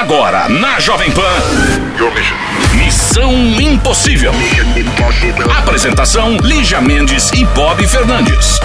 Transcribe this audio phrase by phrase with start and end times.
[0.00, 1.20] Agora, na Jovem Pan.
[2.74, 4.32] Missão Impossível.
[5.58, 8.58] Apresentação: Lígia Mendes e Bob Fernandes.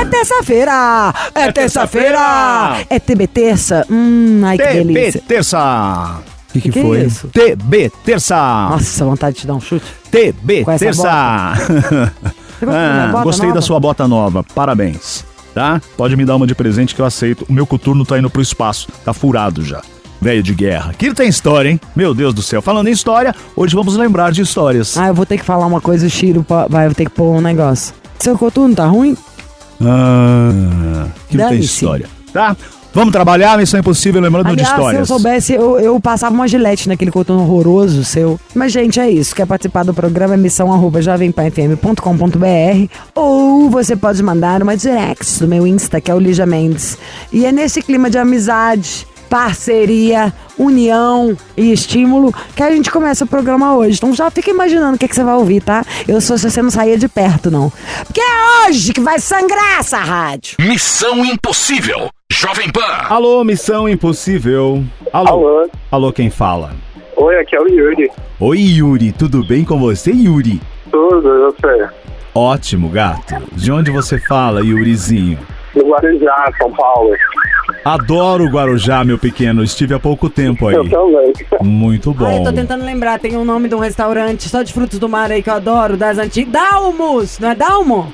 [0.00, 1.14] É terça-feira!
[1.32, 2.78] É terça-feira!
[2.90, 3.86] É TB terça?
[3.88, 5.22] Hum, ai que TB delícia.
[5.28, 5.58] terça.
[6.48, 7.02] O que, que, Que foi?
[7.02, 7.28] isso?
[7.28, 8.36] TB terça.
[8.70, 9.86] Nossa, vontade de te dar um chute.
[10.10, 11.52] TB Com terça.
[12.60, 13.60] Ah, gostei nova?
[13.60, 14.42] da sua bota nova.
[14.42, 15.24] Parabéns.
[15.54, 15.80] Tá?
[15.96, 17.46] Pode me dar uma de presente que eu aceito.
[17.48, 18.88] O meu coturno tá indo pro espaço.
[19.04, 19.80] Tá furado já.
[20.20, 20.92] Velho de guerra.
[20.96, 21.80] Que tem história, hein?
[21.94, 22.60] Meu Deus do céu.
[22.60, 24.96] Falando em história, hoje vamos lembrar de histórias.
[24.96, 27.40] Ah, eu vou ter que falar uma coisa, o Chiro vai ter que pôr um
[27.40, 27.94] negócio.
[28.18, 29.16] Seu coturno tá ruim?
[29.80, 32.06] Ah, que tem história.
[32.32, 32.56] Tá?
[32.92, 35.08] Vamos trabalhar, Missão Impossível, lembrando de Aliás, se eu histórias.
[35.08, 38.40] soubesse, eu, eu passava uma gilete naquele coturno horroroso seu.
[38.54, 39.34] Mas, gente, é isso.
[39.36, 40.34] Quer participar do programa?
[40.34, 46.14] É missão arroba jovempanfm.com.br ou você pode mandar uma direct do meu Insta, que é
[46.14, 46.98] o Lígia Mendes.
[47.32, 53.28] E é nesse clima de amizade, parceria, união e estímulo que a gente começa o
[53.28, 53.98] programa hoje.
[53.98, 55.84] Então já fica imaginando o que, que você vai ouvir, tá?
[56.06, 57.72] Eu sou se você não sair de perto, não.
[58.04, 60.56] Porque é hoje que vai sangrar essa rádio.
[60.60, 62.08] Missão Impossível.
[62.30, 63.06] Jovem Pan.
[63.08, 64.84] Alô, Missão Impossível.
[65.12, 65.28] Alô.
[65.28, 65.70] Alô?
[65.90, 66.72] Alô, quem fala?
[67.16, 68.10] Oi, aqui é o Yuri.
[68.38, 69.12] Oi, Yuri.
[69.12, 70.60] Tudo bem com você, Yuri?
[70.90, 71.86] Tudo, eu sei.
[72.34, 73.34] Ótimo, gato.
[73.52, 75.38] De onde você fala, Yurizinho?
[75.82, 77.14] No Guarujá, São Paulo.
[77.84, 79.62] Adoro o Guarujá, meu pequeno.
[79.62, 80.88] Estive há pouco tempo Eu aí.
[80.90, 81.32] também.
[81.62, 82.44] Muito Ah, eu bom.
[82.44, 85.42] tô tentando lembrar, tem um nome de um restaurante só de frutos do mar aí
[85.42, 86.52] que eu adoro, das antigas.
[86.52, 88.12] Dalmos, não é Dalmo?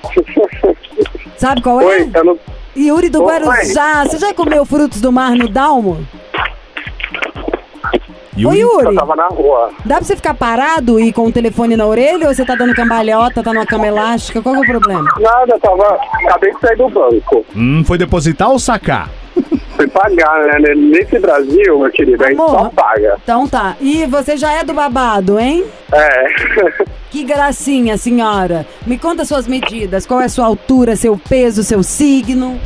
[1.37, 1.85] Sabe qual é?
[1.85, 2.39] Oi, eu não...
[2.77, 3.27] Yuri do Oi.
[3.27, 4.05] Guarujá.
[4.05, 6.07] Você já comeu frutos do mar no Dalmo?
[8.37, 9.71] Ô Yuri, eu Yuri, tava na rua.
[9.85, 12.75] dá pra você ficar parado e com o telefone na orelha ou você tá dando
[12.75, 14.43] cambalhota, tá numa cama elástica?
[14.43, 15.09] Qual que é o problema?
[15.21, 15.99] Nada, eu tava...
[16.27, 17.45] Acabei de sair do banco.
[17.55, 19.09] hum, foi depositar ou sacar?
[19.77, 20.75] Fui pagar, né?
[20.77, 23.17] Nesse Brasil, meu querido, a gente só paga.
[23.23, 23.77] Então tá.
[23.81, 25.65] E você já é do babado, hein?
[25.93, 26.85] É.
[27.15, 28.67] Que gracinha, senhora.
[28.85, 30.05] Me conta suas medidas.
[30.05, 32.59] Qual é a sua altura, seu peso, seu signo?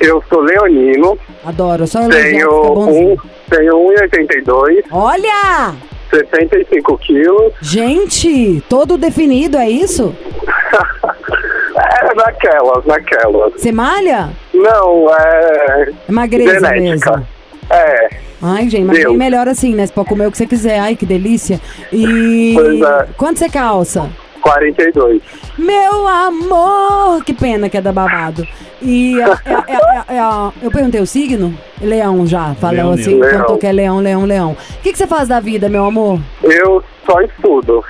[0.00, 3.16] Eu sou leonino, Adoro, só tenho um,
[3.48, 5.74] tenho 1,82, Olha!
[6.10, 7.52] 65 quilos.
[7.62, 10.14] Gente, todo definido, é isso?
[11.72, 13.52] É, naquelas, naquelas.
[13.52, 14.30] Você malha?
[14.52, 15.92] Não, é...
[16.08, 17.16] É magreza Genética.
[17.16, 17.26] mesmo.
[17.70, 18.08] É,
[18.42, 19.86] Ai, gente, mas bem melhor assim, né?
[19.86, 20.78] Você pode comer o que você quiser.
[20.78, 21.60] Ai, que delícia.
[21.92, 22.52] E.
[22.54, 23.08] Pois é.
[23.16, 24.10] Quanto você calça?
[24.40, 25.20] 42.
[25.58, 27.22] Meu amor!
[27.24, 28.46] Que pena que é da babado.
[28.82, 30.20] E é, é, é,
[30.62, 31.54] eu perguntei o signo?
[31.80, 32.54] Leão já.
[32.54, 33.58] Falou assim, Leão.
[33.58, 34.52] que é leão, leão, leão.
[34.52, 36.18] O que, que você faz da vida, meu amor?
[36.42, 37.84] Eu só estudo.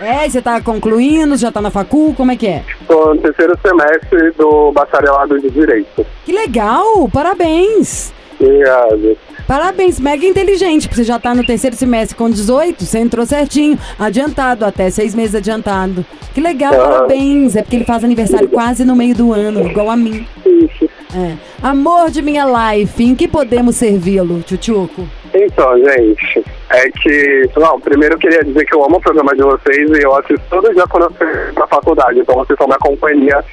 [0.00, 2.64] É, você tá concluindo, já tá na facul, como é que é?
[2.80, 6.04] Estou no terceiro semestre do bacharelado de Direito.
[6.24, 7.08] Que legal!
[7.12, 8.12] Parabéns!
[8.40, 9.16] Obrigado.
[9.46, 13.78] Parabéns, mega inteligente, porque você já tá no terceiro semestre com 18, você entrou certinho,
[13.98, 16.04] adiantado, até seis meses adiantado.
[16.34, 16.88] Que legal, Ah.
[16.88, 17.56] parabéns!
[17.56, 20.26] É porque ele faz aniversário quase no meio do ano, igual a mim.
[20.46, 20.88] Isso.
[21.14, 21.34] É.
[21.62, 25.06] Amor de minha life, em que podemos servi-lo, Tchutchuco?
[25.34, 27.50] Então, gente, é que.
[27.56, 30.42] Não, primeiro eu queria dizer que eu amo o programa de vocês e eu assisto
[30.48, 32.18] todo dia quando eu estou na faculdade.
[32.20, 33.44] Então vocês são minha companhia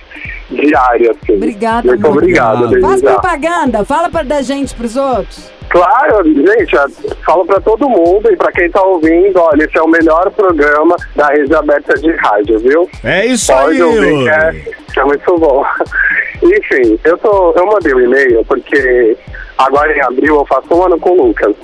[0.50, 1.36] diária, assim.
[1.36, 5.50] Obrigada, Muito obrigado, Faz propaganda, fala pra da gente pros outros.
[5.70, 6.76] Claro, gente,
[7.24, 10.96] falo pra todo mundo e pra quem tá ouvindo, olha, esse é o melhor programa
[11.16, 12.90] da rede aberta de rádio, viu?
[13.04, 14.52] É isso Pode aí, ouvir que é,
[14.94, 15.64] que é muito bom.
[16.42, 19.16] Enfim, eu, tô, eu mandei um e-mail porque
[19.58, 21.56] agora em abril eu faço um ano com o Lucas.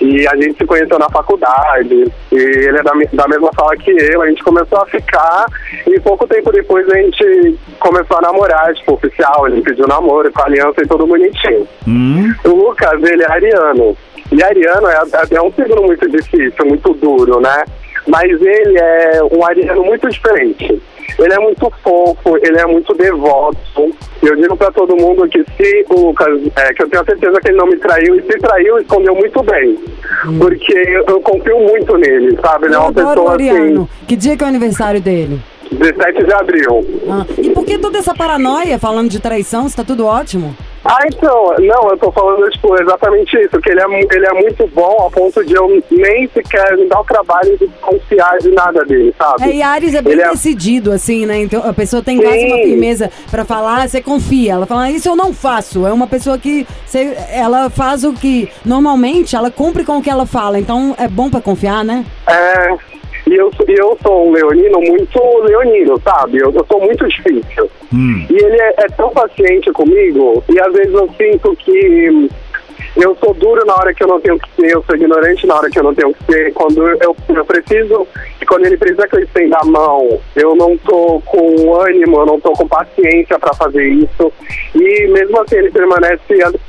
[0.00, 3.90] E a gente se conheceu na faculdade, e ele é da, da mesma sala que
[3.90, 5.44] eu, a gente começou a ficar,
[5.86, 10.40] e pouco tempo depois a gente começou a namorar, tipo, oficial, ele pediu namoro com
[10.40, 11.68] a aliança e tudo bonitinho.
[11.86, 13.96] Hum, O Lucas, ele é ariano.
[14.32, 15.02] E ariano é,
[15.32, 17.64] é um signo muito difícil, muito duro, né?
[18.06, 20.80] Mas ele é um ariano muito diferente.
[21.18, 23.94] Ele é muito fofo, ele é muito devoto.
[24.22, 27.48] Eu digo pra todo mundo que se o Lucas, é, que eu tenho certeza que
[27.48, 29.78] ele não me traiu, e se traiu, escondeu muito bem.
[30.38, 32.66] Porque eu, eu confio muito nele, sabe?
[32.66, 33.82] Ele é uma pessoa Ariano.
[33.82, 35.40] assim, Que dia que é o aniversário dele?
[35.72, 36.84] 17 de abril.
[37.08, 39.68] Ah, e por que toda essa paranoia falando de traição?
[39.68, 40.54] Se tá tudo ótimo?
[40.82, 44.66] Ah, então, não, eu tô falando, tipo, exatamente isso, que ele é, ele é muito
[44.68, 48.82] bom a ponto de eu nem sequer me dar o trabalho de confiar de nada
[48.86, 49.44] dele, sabe?
[49.50, 51.36] É, e Ares é bem Ele é- decidido, assim, né?
[51.42, 54.54] Então a pessoa tem quase uma firmeza pra falar, você confia.
[54.54, 55.86] Ela fala, isso eu não faço.
[55.86, 60.08] É uma pessoa que você- ela faz o que normalmente ela cumpre com o que
[60.10, 60.58] ela fala.
[60.58, 62.06] Então é bom pra confiar, né?
[62.26, 62.74] É,
[63.26, 66.38] e eu, eu sou um leonino muito leonino, sabe?
[66.38, 67.70] Eu, eu sou muito difícil.
[67.92, 68.26] hum.
[68.28, 72.28] E ele é, é tão paciente comigo, e às vezes eu sinto que
[72.96, 75.56] eu sou duro na hora que eu não tenho que ser, eu sou ignorante na
[75.56, 76.52] hora que eu não tenho que ser.
[76.52, 78.06] Quando eu, eu preciso,
[78.40, 82.26] e quando ele precisa que eu estenda a mão, eu não tô com ânimo, eu
[82.26, 84.32] não tô com paciência para fazer isso.
[84.74, 86.20] E mesmo assim ele permanece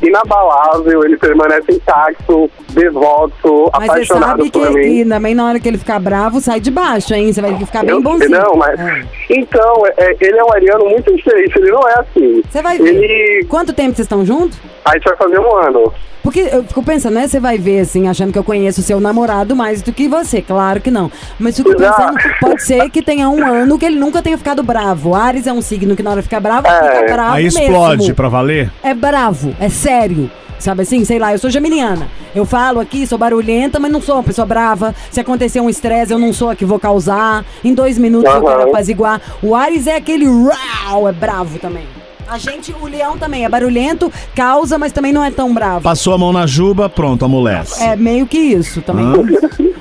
[0.02, 4.82] inabalável, ele permanece intacto, devoto, Mas você apaixonado sabe que, por mim.
[5.04, 7.32] que também na hora que ele ficar bravo, sai de baixo, hein?
[7.32, 8.30] Você vai ficar bem Eu- bonzinho.
[8.32, 8.80] Não, mas.
[8.80, 9.04] É.
[9.30, 12.42] Então, é- é- ele é um ariano muito diferente, ele não é assim.
[12.50, 12.96] Você vai ver.
[12.96, 13.46] Ele.
[13.46, 14.60] Quanto tempo vocês estão juntos?
[14.86, 15.94] A gente vai fazer um ano.
[16.24, 17.28] Porque eu fico pensando, né?
[17.28, 20.40] Você vai ver, assim, achando que eu conheço o seu namorado mais do que você.
[20.40, 21.12] Claro que não.
[21.40, 25.16] Mas fico pensando, pode ser que tenha um ano que ele nunca tenha ficado bravo.
[25.16, 27.00] Ares é um signo que na hora de ficar bravo, É.
[27.02, 28.16] fica bravo Aí explode mesmo.
[28.16, 28.72] pra valer?
[28.84, 30.30] É bravo, é sério.
[30.60, 31.04] Sabe assim?
[31.04, 32.08] Sei lá, eu sou geminiana.
[32.36, 34.94] Eu falo aqui, sou barulhenta, mas não sou uma pessoa brava.
[35.10, 37.44] Se acontecer um estresse, eu não sou a que vou causar.
[37.64, 38.46] Em dois minutos eu Aham.
[38.58, 39.20] quero apaziguar.
[39.42, 41.88] O Ares é aquele rau, é bravo também.
[42.32, 45.82] A gente, o leão também é barulhento, causa, mas também não é tão bravo.
[45.82, 47.84] Passou a mão na juba, pronto, amolece.
[47.84, 49.06] É meio que isso também.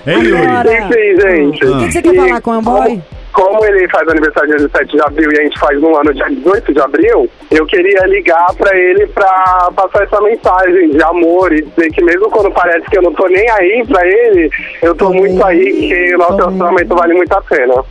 [0.04, 0.46] Ei, Yuri.
[0.48, 1.64] Agora- Enfim, gente.
[1.64, 3.00] O que, que você quer E falar com o boy?
[3.32, 6.12] Como, como ele faz aniversário dia 17 de abril e a gente faz no ano
[6.12, 11.52] dia 18 de abril, eu queria ligar pra ele pra passar essa mensagem de amor
[11.52, 14.50] e dizer que mesmo quando parece que eu não tô nem aí pra ele,
[14.82, 17.84] eu tô Tô muito aí, que o nosso relacionamento vale muito a pena.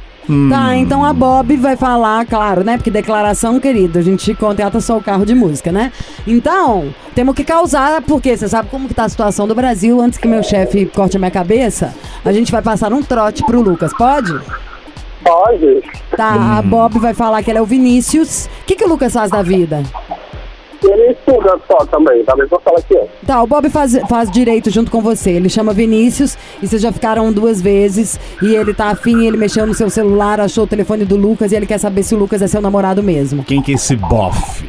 [0.49, 2.77] Tá, então a Bob vai falar, claro, né?
[2.77, 5.91] Porque declaração, querido, a gente contrata só o carro de música, né?
[6.27, 10.19] Então, temos que causar, porque você sabe como que tá a situação do Brasil, antes
[10.19, 13.91] que meu chefe corte a minha cabeça, a gente vai passar um trote pro Lucas,
[13.93, 14.39] pode?
[15.23, 15.83] Pode?
[16.15, 18.45] Tá, a Bob vai falar que ele é o Vinícius.
[18.61, 19.83] O que, que o Lucas faz da vida?
[20.81, 23.05] Ele estuda só também, talvez eu fale aqui, ó.
[23.27, 25.31] Tá, o Bob faz, faz direito junto com você.
[25.31, 28.17] Ele chama Vinícius e vocês já ficaram duas vezes.
[28.41, 31.55] E ele tá afim, ele mexeu no seu celular, achou o telefone do Lucas e
[31.55, 33.43] ele quer saber se o Lucas é seu namorado mesmo.
[33.43, 34.65] Quem que é esse bofe?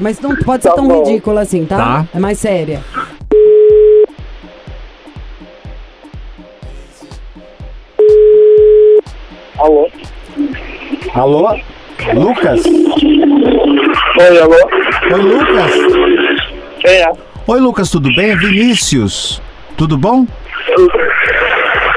[0.00, 1.04] Mas não pode ser Tá tão bom.
[1.04, 1.76] ridículo assim, tá?
[1.76, 2.06] Tá.
[2.14, 2.82] É mais séria.
[9.58, 9.88] Alô?
[11.14, 11.48] Alô?
[12.14, 12.62] Lucas?
[14.22, 14.54] Oi, alô?
[15.12, 15.72] Oi, Lucas?
[16.80, 17.12] Quem é?
[17.44, 18.30] Oi, Lucas, tudo bem?
[18.30, 19.42] É Vinícius.
[19.76, 20.24] Tudo bom?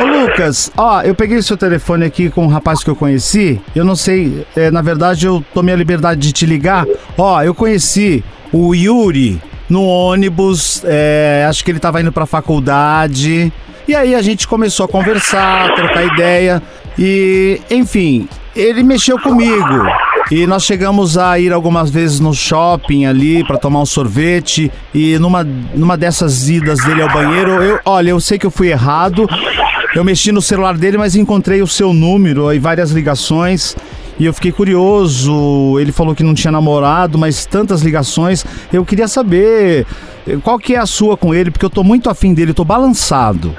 [0.01, 3.61] Ô, Lucas, ó, eu peguei seu telefone aqui com um rapaz que eu conheci.
[3.75, 6.87] Eu não sei, é, na verdade eu tomei a liberdade de te ligar.
[7.15, 9.39] Ó, eu conheci o Yuri
[9.69, 13.53] no ônibus, é, acho que ele tava indo pra faculdade.
[13.87, 16.59] E aí a gente começou a conversar, trocar ideia.
[16.97, 19.85] E, enfim, ele mexeu comigo.
[20.31, 24.71] E nós chegamos a ir algumas vezes no shopping ali pra tomar um sorvete.
[24.93, 28.69] E numa, numa dessas idas dele ao banheiro, eu, olha, eu sei que eu fui
[28.69, 29.27] errado.
[29.93, 33.75] Eu mexi no celular dele, mas encontrei o seu número e várias ligações.
[34.19, 35.77] E eu fiquei curioso.
[35.79, 38.43] Ele falou que não tinha namorado, mas tantas ligações.
[38.73, 39.85] Eu queria saber
[40.27, 42.65] eh, qual que é a sua com ele, porque eu tô muito afim dele, tô
[42.65, 43.55] balançado.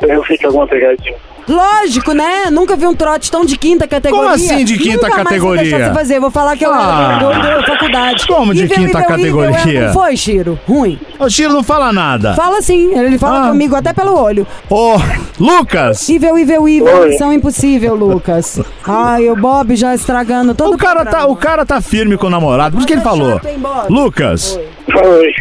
[0.00, 1.16] Eu fiz alguma pegadinha.
[1.48, 2.50] Lógico, né?
[2.50, 4.24] Nunca vi um trote tão de quinta categoria.
[4.24, 5.62] Como assim de quinta Nunca mais categoria?
[5.62, 6.20] Vou deixar você fazer.
[6.20, 7.18] Vou falar que eu Ah.
[7.60, 8.26] do faculdade.
[8.26, 9.58] Como de quinta evil, categoria?
[9.60, 9.80] evil.
[9.82, 10.58] Não foi, Chiro?
[10.66, 11.00] Ruim.
[11.18, 12.34] O Chiro não fala nada.
[12.34, 12.96] Fala sim.
[12.96, 13.48] Ele fala Ah.
[13.50, 14.46] comigo até pelo olho.
[14.70, 14.96] Ô,
[15.38, 16.08] Lucas!
[16.08, 16.84] Evil, evil, evil.
[16.86, 17.08] Oi.
[17.10, 18.60] Missão impossível, Lucas.
[18.86, 21.28] Ai, o Bob já estragando todo O cara, tá, programa.
[21.32, 22.72] o cara tá firme com o namorado.
[22.72, 23.32] Por isso que ele é falou.
[23.34, 23.60] chato, hein?
[23.88, 24.58] Lucas,
[24.94, 25.34] Oi.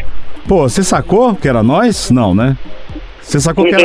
[0.48, 2.10] Pô, você sacou que era nós?
[2.10, 2.58] Não, né?
[3.22, 3.84] Você sacou que era.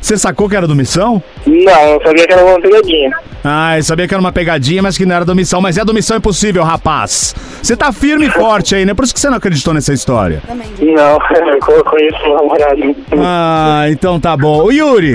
[0.00, 1.22] Você sacou que era do Missão?
[1.46, 3.10] Não, eu sabia que era uma pegadinha.
[3.44, 5.60] Ah, eu sabia que era uma pegadinha, mas que não era do Missão.
[5.60, 7.34] Mas é do Missão Impossível, rapaz.
[7.62, 8.94] Você tá firme e forte aí, né?
[8.94, 10.42] Por isso que você não acreditou nessa história.
[10.46, 10.68] Também.
[10.80, 11.18] Não,
[11.74, 12.96] eu conheço o namorado.
[13.18, 14.64] Ah, então tá bom.
[14.64, 15.14] O Yuri,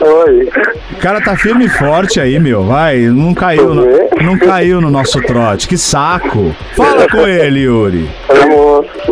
[0.00, 0.48] Oi.
[0.92, 2.64] o cara tá firme e forte aí, meu.
[2.64, 3.86] Vai, não caiu, no,
[4.22, 5.68] não caiu no nosso trote.
[5.68, 6.54] Que saco.
[6.74, 8.10] Fala com ele, Yuri.
[8.28, 9.11] Oi, moço.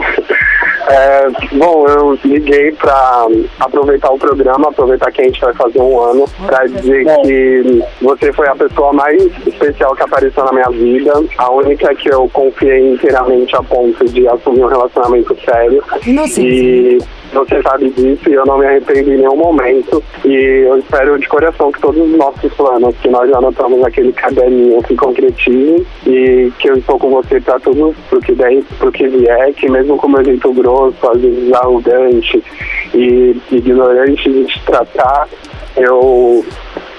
[0.90, 3.26] É, bom, eu liguei pra
[3.61, 8.32] aproveitar o programa, aproveitar que a gente vai fazer um ano, pra dizer que você
[8.32, 12.94] foi a pessoa mais especial que apareceu na minha vida, a única que eu confiei
[12.94, 15.82] inteiramente a ponto de assumir um relacionamento sério.
[16.04, 16.42] Inocência.
[16.42, 16.99] E
[17.33, 20.03] você sabe disso e eu não me arrependo em nenhum momento.
[20.25, 24.83] E eu espero de coração que todos os nossos planos, que nós anotamos naquele caderninho,
[24.87, 29.07] se concretizem e que eu estou com você para tudo pro que der, pro que
[29.09, 32.43] vier, que mesmo com meu jeito grosso, às vezes arrogante
[32.95, 35.29] e ignorante de te tratar,
[35.77, 36.45] eu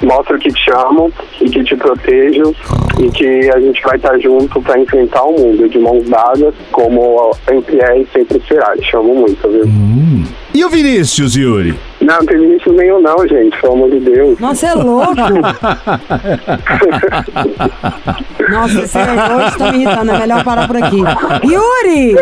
[0.05, 2.55] mostro que te amo e que te protejo
[3.00, 7.31] e que a gente vai estar junto para enfrentar o mundo de mãos dadas, como
[7.48, 8.75] sempre é e sempre será.
[8.77, 9.65] Te amo muito, viu?
[10.53, 11.90] E o Vinícius, Yuri?
[12.12, 14.38] Não, não tem limite nenhum não, gente, pelo amor de Deus.
[14.38, 15.15] Nossa, é louco!
[18.51, 20.98] Nossa, você hoje tá me irritando, é melhor parar por aqui.
[21.44, 22.18] Yuri!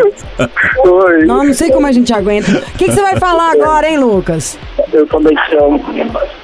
[0.84, 2.52] Oi, Não, não sei como a gente aguenta.
[2.52, 4.56] O que, que você vai falar agora, hein, Lucas?
[4.92, 5.84] eu também te amo.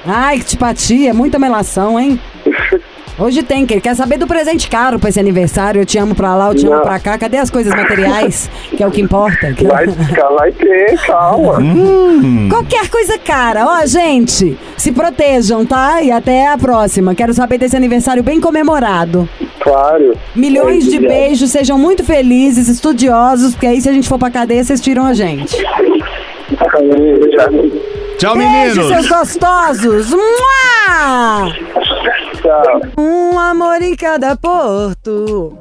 [0.05, 2.19] Ai, que tipatia, é muita melação, hein?
[3.19, 5.81] Hoje tem, que ele quer saber do presente caro pra esse aniversário.
[5.81, 6.81] Eu te amo pra lá, eu te amo Não.
[6.83, 7.17] pra cá.
[7.17, 8.49] Cadê as coisas materiais?
[8.75, 9.51] Que é o que importa.
[9.53, 11.57] Que- Vai, vai ter, calma.
[12.49, 13.65] Qualquer coisa cara.
[13.65, 16.01] Ó, gente, se protejam, tá?
[16.01, 17.15] E até a próxima.
[17.15, 19.27] Quero saber desse aniversário bem comemorado.
[19.59, 20.13] Claro.
[20.35, 24.63] Milhões de beijos, sejam muito felizes, estudiosos, porque aí se a gente for pra cadeia,
[24.63, 25.57] vocês tiram a gente.
[28.17, 29.07] Tchau, Beijo, seus meninos!
[29.09, 30.09] gostosos!
[30.11, 31.51] Mua!
[32.41, 32.81] Tchau.
[32.97, 35.57] Um amor em cada porto.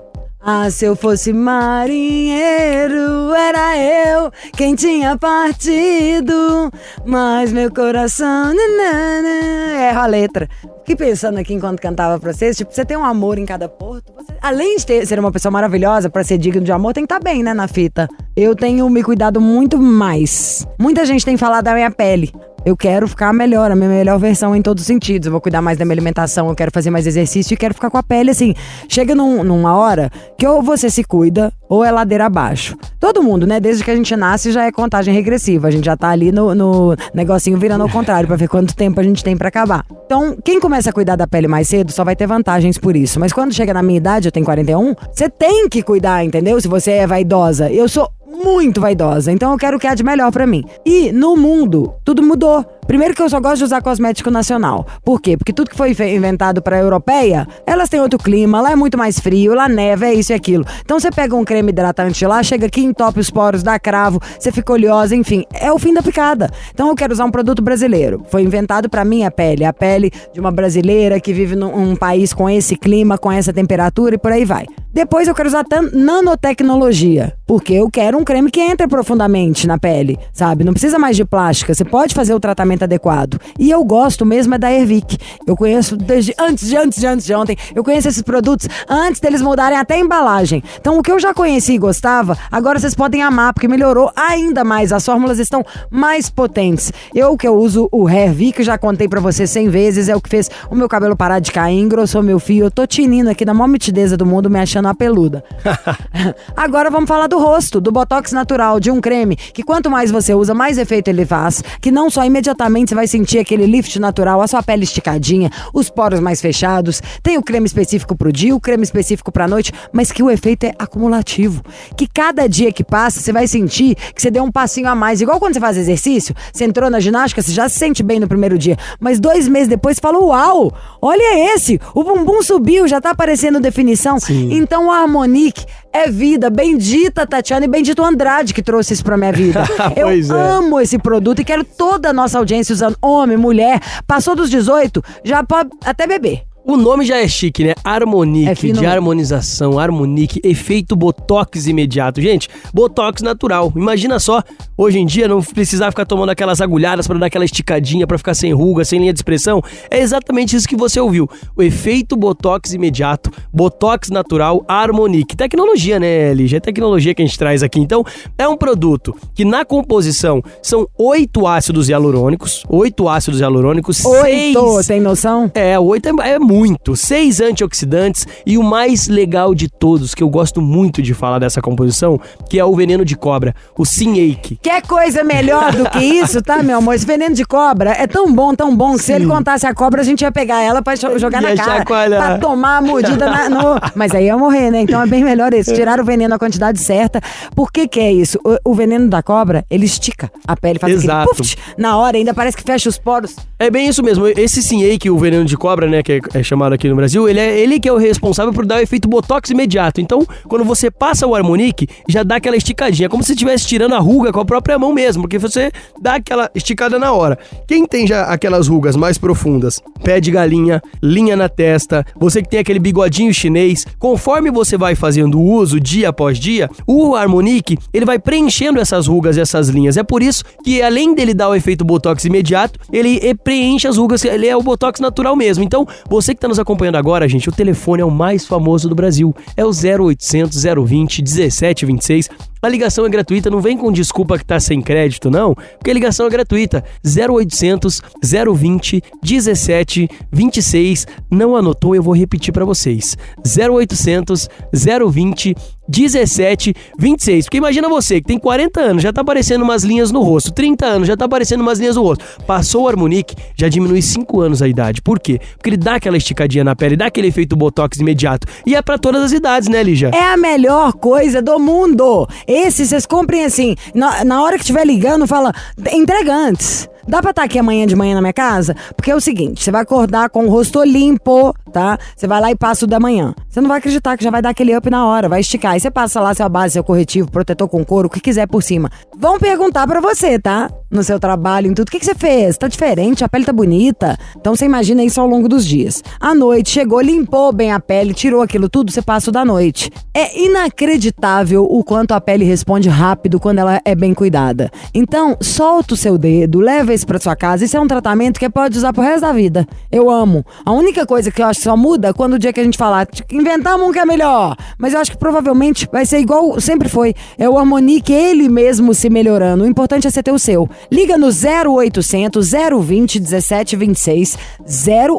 [0.48, 6.70] Ah, se eu fosse marinheiro, era eu quem tinha partido.
[7.04, 8.54] Mas meu coração.
[8.54, 10.48] nanana, Erro a letra.
[10.84, 12.56] Fiquei pensando aqui enquanto cantava pra vocês.
[12.56, 14.12] Tipo, você tem um amor em cada porto.
[14.14, 17.12] você- além de ter, ser uma pessoa maravilhosa pra ser digno de amor, tem que
[17.12, 18.08] estar bem, né, na fita.
[18.36, 20.64] Eu tenho me cuidado muito mais.
[20.78, 22.32] Muita gente tem falado da minha pele.
[22.66, 25.26] Eu quero ficar melhor, a minha melhor versão em todos os sentidos.
[25.26, 27.88] Eu vou cuidar mais da minha alimentação, eu quero fazer mais exercício e quero ficar
[27.90, 28.54] com a pele assim.
[28.88, 32.76] Chega num- numa hora que ou você se cuida ou é ladeira abaixo.
[32.98, 33.60] Todo mundo, né?
[33.60, 35.68] Desde que a gente nasce já é contagem regressiva.
[35.68, 38.98] A gente já tá ali no, no negocinho virando ao contrário pra ver quanto tempo
[38.98, 39.84] a gente tem pra acabar.
[40.04, 43.20] Então, quem começa a cuidar da pele mais cedo só vai ter vantagens por isso.
[43.20, 46.60] Mas quando chega na minha idade, eu tenho 41, você tem que cuidar, entendeu?
[46.60, 47.70] Se você é vaidosa.
[47.70, 50.64] Eu sou muito vaidosa, então eu quero o que há de melhor pra mim.
[50.84, 52.64] E no mundo, tudo mudou.
[52.86, 54.86] Primeiro que eu só gosto de usar cosmético nacional.
[55.04, 55.36] Por quê?
[55.36, 59.18] Porque tudo que foi inventado pra europeia, elas têm outro clima, lá é muito mais
[59.18, 60.64] frio, lá neva, é isso e aquilo.
[60.84, 64.52] Então você pega um creme hidratante lá, chega aqui, entope os poros, dá cravo, você
[64.52, 66.48] fica oleosa, enfim, é o fim da picada.
[66.72, 68.22] Então eu quero usar um produto brasileiro.
[68.28, 72.32] Foi inventado pra minha pele, a pele de uma brasileira que vive num um país
[72.32, 74.66] com esse clima, com essa temperatura e por aí vai.
[74.96, 75.62] Depois eu quero usar
[75.92, 80.64] nanotecnologia, porque eu quero um creme que entre profundamente na pele, sabe?
[80.64, 83.38] Não precisa mais de plástica, você pode fazer o tratamento adequado.
[83.58, 85.18] E eu gosto mesmo é da Ervic.
[85.46, 87.58] Eu conheço desde antes de antes de antes de ontem.
[87.74, 90.62] Eu conheço esses produtos antes deles mudarem até a embalagem.
[90.80, 94.64] Então o que eu já conheci e gostava, agora vocês podem amar, porque melhorou ainda
[94.64, 94.94] mais.
[94.94, 96.90] As fórmulas estão mais potentes.
[97.14, 100.30] Eu que eu uso o Hervic, já contei pra vocês 100 vezes, é o que
[100.30, 102.64] fez o meu cabelo parar de cair, engrossou meu fio.
[102.64, 105.44] Eu tô tinindo aqui na maior mitideza do mundo, me achando uma peluda.
[106.56, 110.34] Agora vamos falar do rosto, do Botox natural, de um creme que quanto mais você
[110.34, 111.62] usa, mais efeito ele faz.
[111.80, 115.90] Que não só imediatamente você vai sentir aquele lift natural, a sua pele esticadinha, os
[115.90, 117.02] poros mais fechados.
[117.22, 120.64] Tem o creme específico pro dia, o creme específico pra noite, mas que o efeito
[120.64, 121.62] é acumulativo.
[121.96, 125.20] Que cada dia que passa, você vai sentir que você deu um passinho a mais.
[125.20, 128.28] Igual quando você faz exercício, você entrou na ginástica, você já se sente bem no
[128.28, 128.76] primeiro dia.
[129.00, 131.80] Mas dois meses depois você fala: Uau, olha esse!
[131.94, 134.18] O bumbum subiu, já tá aparecendo definição.
[134.50, 136.50] Então o Harmonique é vida.
[136.50, 139.64] Bendita Tatiana e bendito Andrade que trouxe isso pra minha vida.
[139.96, 140.32] Eu Pois é.
[140.34, 143.80] amo esse produto e quero toda a nossa audiência usando homem, mulher.
[144.06, 146.42] Passou dos 18, já pode até beber.
[146.68, 147.74] O nome já é chique, né?
[147.84, 152.20] Harmonique, É de harmonização, Harmonique, efeito Botox imediato.
[152.20, 153.72] Gente, Botox natural.
[153.76, 154.42] Imagina só,
[154.76, 158.34] hoje em dia não precisar ficar tomando aquelas agulhadas para dar aquela esticadinha para ficar
[158.34, 159.62] sem ruga, sem linha de expressão.
[159.88, 161.30] É exatamente isso que você ouviu.
[161.56, 165.36] O efeito Botox imediato, Botox natural, Harmonique.
[165.36, 166.56] Tecnologia, né, Lígia?
[166.56, 167.78] É tecnologia que a gente traz aqui.
[167.78, 168.04] Então,
[168.36, 174.86] é um produto que na composição são oito ácidos hialurônicos, oito ácidos hialurônicos, Oito, seis
[174.88, 175.48] tem noção?
[175.54, 176.55] é, oito é, é muito.
[176.96, 181.60] Seis antioxidantes e o mais legal de todos, que eu gosto muito de falar dessa
[181.60, 184.58] composição, que é o veneno de cobra, o Sinake.
[184.62, 186.94] Quer coisa melhor do que isso, tá, meu amor?
[186.94, 190.04] Esse veneno de cobra é tão bom, tão bom, se ele contasse a cobra, a
[190.04, 191.78] gente ia pegar ela pra jo- jogar na cara.
[191.78, 192.22] chacoalhar.
[192.22, 193.80] Pra tomar a mordida na, no...
[193.94, 194.80] Mas aí ia morrer, né?
[194.82, 195.74] Então é bem melhor esse.
[195.74, 197.20] Tirar o veneno na quantidade certa.
[197.54, 198.38] Por que que é isso?
[198.44, 201.30] O, o veneno da cobra, ele estica a pele, faz Exato.
[201.30, 203.36] aquele puff, na hora, ainda parece que fecha os poros.
[203.58, 204.26] É bem isso mesmo.
[204.26, 207.40] Esse Sinake, o veneno de cobra, né, que é, é chamado aqui no Brasil, ele
[207.40, 210.00] é ele que é o responsável por dar o efeito botox imediato.
[210.00, 213.98] Então, quando você passa o Harmonique, já dá aquela esticadinha, como se estivesse tirando a
[213.98, 217.38] ruga com a própria mão mesmo, porque você dá aquela esticada na hora.
[217.66, 222.48] Quem tem já aquelas rugas mais profundas, pé de galinha, linha na testa, você que
[222.48, 228.04] tem aquele bigodinho chinês, conforme você vai fazendo uso dia após dia, o Harmonique, ele
[228.04, 229.96] vai preenchendo essas rugas e essas linhas.
[229.96, 234.24] É por isso que além dele dar o efeito botox imediato, ele preenche as rugas,
[234.24, 235.64] ele é o botox natural mesmo.
[235.64, 238.94] Então, você que está nos acompanhando agora, gente, o telefone é o mais famoso do
[238.94, 239.34] Brasil.
[239.56, 242.30] É o 0800 020 1726.
[242.62, 245.94] A ligação é gratuita, não vem com desculpa que tá sem crédito, não, porque a
[245.94, 246.82] ligação é gratuita.
[247.04, 251.06] 0800 020 17 26.
[251.30, 253.16] Não anotou, eu vou repetir para vocês.
[253.44, 255.54] 0800 020
[255.88, 257.44] 17, 26.
[257.44, 260.84] Porque imagina você que tem 40 anos, já tá aparecendo umas linhas no rosto, 30
[260.86, 262.24] anos, já tá aparecendo umas linhas no rosto.
[262.46, 265.00] Passou o Harmonic, já diminui 5 anos a idade.
[265.00, 265.40] Por quê?
[265.56, 268.46] Porque ele dá aquela esticadinha na pele, dá aquele efeito botox imediato.
[268.66, 270.10] E é para todas as idades, né, Lígia?
[270.12, 272.26] É a melhor coisa do mundo.
[272.46, 275.52] Esse vocês comprem assim, na, na hora que estiver ligando, fala,
[275.92, 276.88] entrega antes.
[277.08, 278.74] Dá pra estar aqui amanhã de manhã na minha casa?
[278.96, 281.96] Porque é o seguinte, você vai acordar com o rosto limpo, tá?
[282.16, 283.32] Você vai lá e passa o da manhã.
[283.48, 285.72] Você não vai acreditar que já vai dar aquele up na hora, vai esticar.
[285.72, 288.60] Aí você passa lá sua base, seu corretivo, protetor com couro, o que quiser por
[288.60, 288.90] cima.
[289.16, 290.68] Vão perguntar pra você, tá?
[290.90, 291.88] No seu trabalho, em tudo.
[291.88, 292.58] O que, que você fez?
[292.58, 294.18] Tá diferente, a pele tá bonita.
[294.36, 296.02] Então você imagina isso ao longo dos dias.
[296.20, 299.92] À noite, chegou, limpou bem a pele, tirou aquilo tudo, você passa o da noite.
[300.12, 304.70] É inacreditável o quanto a pele responde rápido quando ela é bem cuidada.
[304.92, 307.64] Então, solta o seu dedo, leva esse pra sua casa.
[307.64, 309.66] Isso é um tratamento que pode usar pro resto da vida.
[309.92, 310.44] Eu amo.
[310.64, 312.76] A única coisa que eu acho que só muda quando o dia que a gente
[312.76, 314.56] falar, inventamos um que é melhor.
[314.78, 317.14] Mas eu acho que provavelmente vai ser igual sempre foi.
[317.38, 319.64] É o Harmonique ele mesmo se melhorando.
[319.64, 320.68] O importante é você ter o seu.
[320.90, 324.38] Liga no 0800 020 1726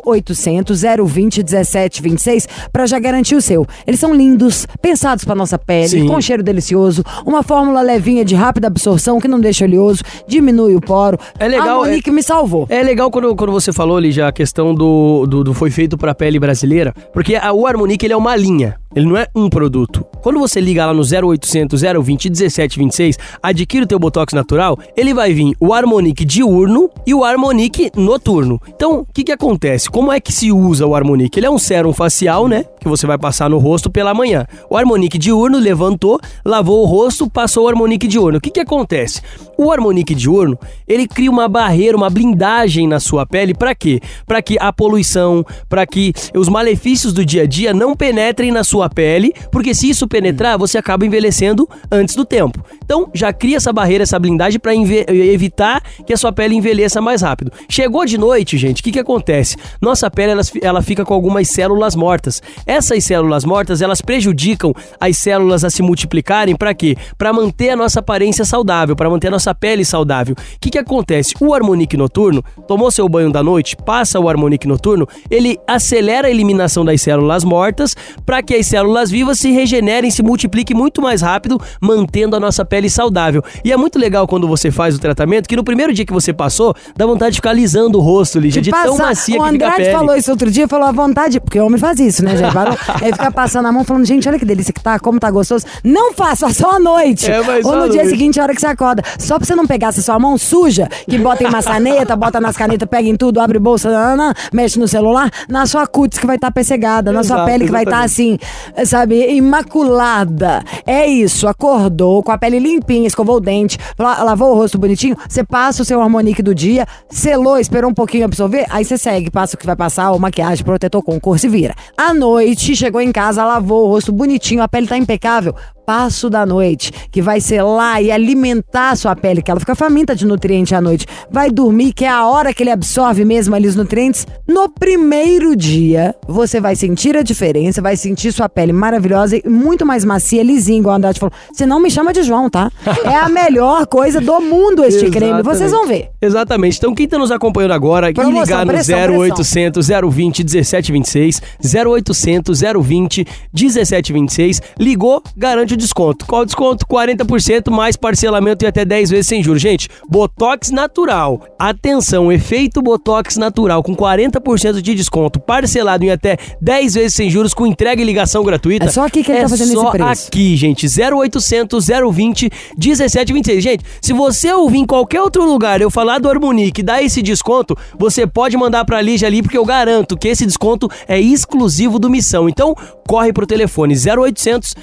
[0.06, 3.66] 0800 020 1726 para já garantir o seu.
[3.86, 6.08] Eles são lindos, pensados para nossa pele, Sim.
[6.08, 10.82] com cheiro delicioso, uma fórmula levinha de rápida absorção que não deixa oleoso, diminui o
[10.82, 11.20] poro.
[11.40, 12.66] É legal, A Monique me salvou.
[12.70, 15.98] É legal quando, quando você falou ali já a questão do, do, do foi feito
[15.98, 19.50] pra pele brasileira, porque a, o Harmonic ele é uma linha, ele não é um
[19.50, 20.06] produto.
[20.22, 25.34] Quando você liga lá no 0800 020 1726, adquire o teu Botox natural, ele vai
[25.34, 28.62] vir o Harmonic diurno e o Harmonic noturno.
[28.68, 29.90] Então, o que que acontece?
[29.90, 31.38] Como é que se usa o Harmonic?
[31.38, 32.66] Ele é um sérum facial, né?
[32.80, 34.46] Que você vai passar no rosto pela manhã.
[34.70, 38.38] O Harmonic diurno levantou, lavou o rosto, passou o Harmonic diurno.
[38.38, 39.22] O que que acontece?
[39.58, 44.00] O Harmonic diurno, ele cria uma barreira, uma blindagem na sua pele para quê?
[44.26, 48.64] Para que a poluição, para que os malefícios do dia a dia não penetrem na
[48.64, 52.64] sua pele, porque se isso penetrar, você acaba envelhecendo antes do tempo.
[52.84, 57.22] Então, já cria essa barreira, essa blindagem para evitar que a sua pele envelheça mais
[57.22, 57.52] rápido.
[57.68, 59.58] Chegou de noite, gente, o que que acontece?
[59.82, 62.42] Nossa pele ela, ela fica com algumas células mortas.
[62.66, 66.96] Essas células mortas, elas prejudicam as células a se multiplicarem para quê?
[67.18, 70.36] Para manter a nossa aparência saudável, para manter a nossa pele saudável.
[70.38, 71.34] O que que acontece?
[71.42, 76.32] O Harmonic noturno, tomou seu banho da noite, passa o Harmonic noturno, ele acelera a
[76.32, 81.22] eliminação das células mortas para que as células vivas se regenerem, se multipliquem muito mais
[81.22, 83.44] rápido, mantendo a nossa pele saudável.
[83.64, 86.34] E é muito legal quando você faz o tratamento, que no primeiro dia que você
[86.34, 89.52] passou, dá vontade de ficar alisando o rosto, Lígia, de, tão passar- macia o que
[89.52, 89.98] fica a Andrade pele.
[89.98, 92.78] falou isso outro dia, falou à vontade, porque o homem faz isso, né, parou?
[93.02, 95.66] Aí fica passando a mão falando, gente, olha que delícia que tá, como tá gostoso.
[95.84, 97.30] Não faça, só à noite.
[97.30, 98.10] É, mas Ou no dia noite.
[98.10, 99.04] seguinte, a hora que você acorda.
[99.20, 102.56] Só pra você não pegar essa sua mão suja, que bota em maçaneta, bota nas
[102.58, 106.36] canetas, pega em tudo, abre bolsa, nanana, mexe no celular, na sua cutis que vai
[106.36, 108.57] estar pessegada, na sua pele que vai estar assim, exatamente.
[108.86, 110.64] Sabe, imaculada.
[110.86, 115.16] É isso, acordou com a pele limpinha, escovou o dente, la- lavou o rosto bonitinho,
[115.28, 119.30] você passa o seu harmonique do dia, selou, esperou um pouquinho absorver, aí você segue,
[119.30, 121.76] passa o que vai passar, ou maquiagem, protetor com cor, se vira.
[121.98, 125.54] À noite, chegou em casa, lavou o rosto bonitinho, a pele tá impecável.
[125.88, 130.14] Passo da noite, que vai selar e alimentar a sua pele, que ela fica faminta
[130.14, 131.06] de nutriente à noite.
[131.32, 134.28] Vai dormir, que é a hora que ele absorve mesmo ali os nutrientes.
[134.46, 139.86] No primeiro dia, você vai sentir a diferença, vai sentir sua pele maravilhosa e muito
[139.86, 141.32] mais macia, lisinha, igual a Andrade falou.
[141.54, 142.70] Você não me chama de João, tá?
[143.06, 145.42] É a melhor coisa do mundo este creme.
[145.42, 146.10] Vocês vão ver.
[146.22, 146.80] Exatamente.
[146.80, 152.60] Então, quem tá nos acompanhando agora, e Promoção, ligar no pressão, 0800 020 1726, 0800
[152.84, 156.26] 020 1726, ligou, garante o desconto.
[156.26, 156.86] Qual o desconto?
[156.86, 159.62] 40% mais parcelamento e até 10 vezes sem juros.
[159.62, 161.42] Gente, Botox natural.
[161.58, 167.54] Atenção, efeito Botox natural com 40% de desconto, parcelado em até 10 vezes sem juros
[167.54, 168.86] com entrega e ligação gratuita.
[168.86, 170.28] É só aqui que ele é tá fazendo esse só preço.
[170.28, 170.88] aqui, gente.
[170.88, 173.64] 0800 020 1726.
[173.64, 177.22] Gente, se você ouvir em qualquer outro lugar eu falar do Harmonique e dar esse
[177.22, 182.00] desconto, você pode mandar pra Lígia ali, porque eu garanto que esse desconto é exclusivo
[182.00, 182.50] do Missão.
[182.50, 182.76] Então,
[183.08, 184.76] corre pro telefone 0800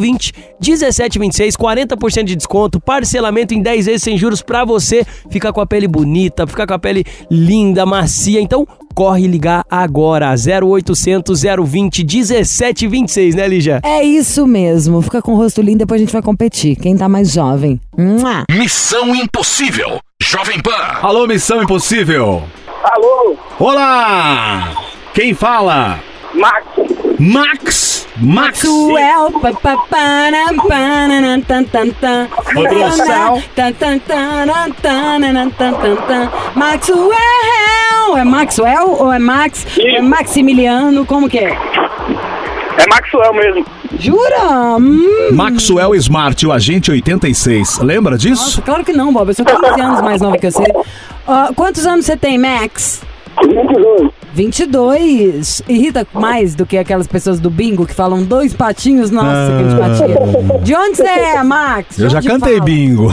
[0.00, 0.29] 020
[0.60, 5.66] 1726, 40% de desconto, parcelamento em 10 vezes sem juros pra você ficar com a
[5.66, 8.40] pele bonita, ficar com a pele linda, macia.
[8.40, 13.80] Então, corre ligar agora 0800 020 1726, né, Lígia?
[13.82, 15.00] É isso mesmo.
[15.02, 16.76] Fica com o rosto lindo, depois a gente vai competir.
[16.76, 17.80] Quem tá mais jovem.
[17.96, 18.44] Mua!
[18.50, 20.00] Missão Impossível.
[20.22, 20.98] Jovem Pan.
[21.02, 22.42] Alô, Missão Impossível.
[22.84, 24.72] Alô, Olá!
[25.14, 26.00] Quem fala?
[26.34, 26.64] Max,
[27.20, 28.06] Max!
[28.16, 28.64] Max!
[28.64, 32.28] Maxwell, pa, pa, para, para, tan, tan, tan.
[32.50, 33.42] Foi pro céu.
[33.54, 36.30] Tan, tan, tan, tan, tan, tan, tan, tan.
[36.54, 38.16] Maxwell!
[38.16, 39.66] É Maxwell ou é Max?
[39.78, 41.04] É Maximiliano?
[41.04, 41.50] Como que é?
[42.78, 43.66] É Maxwell mesmo.
[43.98, 44.78] Jura?
[44.78, 45.28] Hum.
[45.32, 47.80] Maxwell Smart, o agente 86.
[47.80, 48.44] Lembra disso?
[48.44, 49.28] Nossa, claro que não, Bob.
[49.28, 50.64] Eu sou 15 anos mais nova que você.
[51.28, 53.02] Ah, quantos anos você tem, Max?
[53.42, 54.19] 22.
[54.32, 55.62] 22.
[55.68, 59.10] Irrita mais do que aquelas pessoas do bingo que falam dois patinhos.
[59.10, 60.58] Nossa, que antipatia.
[60.62, 61.96] De onde você é, Max?
[61.96, 62.64] De Eu já cantei fala?
[62.64, 63.08] bingo.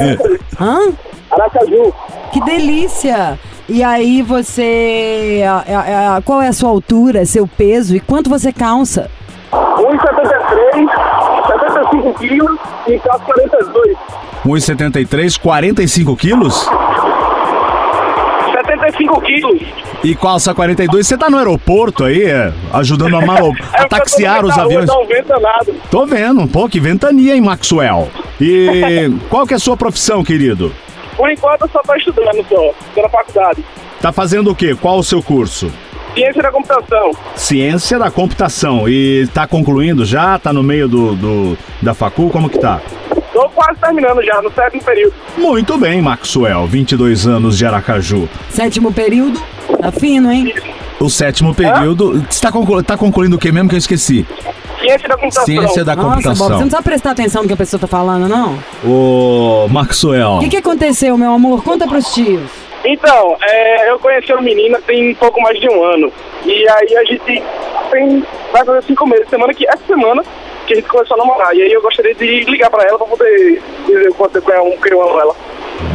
[0.60, 0.92] Hã?
[1.30, 1.92] Aracaju.
[2.32, 3.38] Que delícia!
[3.68, 5.42] E aí você.
[5.46, 9.10] a- a- a- qual é a sua altura, seu peso e quanto você calça?
[9.52, 10.88] 1,73,
[11.46, 13.96] 75 quilos e calço 42.
[14.44, 16.68] 1,73, 45 quilos?
[18.52, 19.62] 75 quilos.
[20.04, 21.06] E calça 42.
[21.06, 24.86] Você tá no aeroporto aí, é, ajudando a, malo, a taxiar os aviões?
[24.86, 25.06] Tá um.
[25.90, 26.46] Tô vendo.
[26.46, 28.08] Pô, que ventania, hein, Maxwell?
[28.40, 30.72] E qual que é a sua profissão, querido?
[31.16, 33.64] Por enquanto eu só tô estudando só, tô na faculdade.
[34.02, 34.76] Tá fazendo o quê?
[34.78, 35.72] Qual o seu curso?
[36.14, 37.10] Ciência da computação.
[37.34, 38.88] Ciência da computação.
[38.88, 40.38] E tá concluindo já?
[40.38, 42.30] Tá no meio do, do- da facul?
[42.30, 42.80] Como que tá?
[43.32, 45.12] Tô quase terminando já, no sétimo período.
[45.36, 46.66] Muito bem, Maxwell.
[46.66, 48.28] 22 anos de Aracaju.
[48.50, 49.42] Sétimo período?
[49.84, 50.54] Tá fino, hein?
[50.98, 52.24] O sétimo período.
[52.30, 54.26] Você tá, conclu- tá concluindo o que mesmo que eu esqueci?
[54.80, 55.44] Ciência da computação.
[55.44, 58.26] Ciência da Nossa, Bob, você não precisa prestar atenção no que a pessoa tá falando,
[58.26, 58.58] não?
[58.82, 60.36] Ô, Maxwell.
[60.36, 61.62] O que, que aconteceu, meu amor?
[61.62, 62.50] Conta pros tios.
[62.82, 66.10] Então, é, eu conheci uma menina tem um pouco mais de um ano.
[66.46, 67.42] E aí a gente tem.
[68.52, 69.28] Vai fazer cinco meses.
[69.28, 69.66] Semana que.
[69.68, 70.22] Essa semana
[70.66, 71.54] que a gente começou a namorar.
[71.54, 75.20] E aí eu gostaria de ligar pra ela pra poder dizer o quanto eu amo
[75.20, 75.34] ela.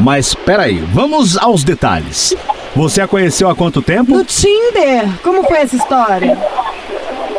[0.01, 2.35] Mas peraí, vamos aos detalhes.
[2.75, 4.11] Você a conheceu há quanto tempo?
[4.11, 5.09] No Tinder!
[5.23, 6.37] Como foi essa história?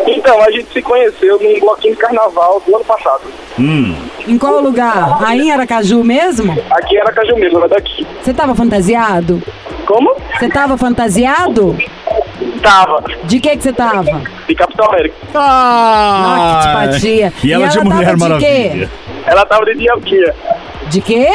[0.06, 3.22] Então, a gente se conheceu num bloquinho de carnaval do ano passado.
[3.58, 3.94] Hum.
[4.26, 5.18] Em qual lugar?
[5.24, 6.52] Aí em Aracaju mesmo?
[6.70, 8.06] Aqui era Caju mesmo, era daqui.
[8.22, 9.42] Você tava fantasiado?
[9.86, 10.14] Como?
[10.38, 11.76] Você tava fantasiado?
[12.62, 13.04] Tava.
[13.24, 14.22] De que que você tava?
[14.46, 15.14] De Capitão América.
[15.34, 17.32] Ah, que simpatia.
[17.42, 18.58] E ela E de ela Mulher tava de quê?
[18.58, 18.90] Maravilha.
[19.26, 20.34] Ela tava de diabinha.
[20.88, 21.28] De quê?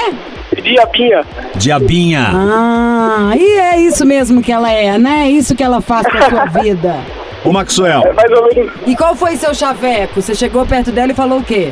[0.65, 1.23] Diabinha.
[1.55, 2.27] Diabinha.
[2.33, 5.25] Ah, e é isso mesmo que ela é, né?
[5.27, 6.95] É Isso que ela faz com a sua vida.
[7.43, 8.01] Ô, Maxwell.
[8.03, 8.73] É mais ou menos.
[8.87, 10.19] E qual foi seu chaveco?
[10.21, 11.71] Você chegou perto dela e falou o quê?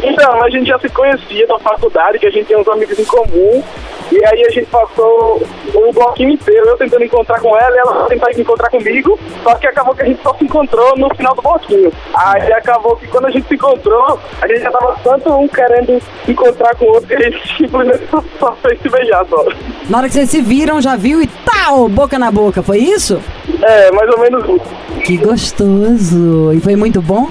[0.00, 3.04] Então, a gente já se conhecia da faculdade, que a gente tem uns amigos em
[3.04, 3.62] comum.
[4.12, 5.42] E aí a gente passou
[5.74, 9.18] um bloquinho inteiro, eu tentando encontrar com ela e ela tentando encontrar comigo.
[9.42, 11.90] Só que acabou que a gente só se encontrou no final do bloquinho.
[12.14, 15.98] Aí acabou que quando a gente se encontrou, a gente já tava tanto um querendo
[16.26, 19.46] se encontrar com o outro que a gente simplesmente só, só fez se beijar só.
[19.88, 23.18] Na hora que vocês se viram, já viu e tal, boca na boca, foi isso?
[23.62, 25.00] É, mais ou menos isso.
[25.04, 26.52] Que gostoso!
[26.52, 27.30] E foi muito bom?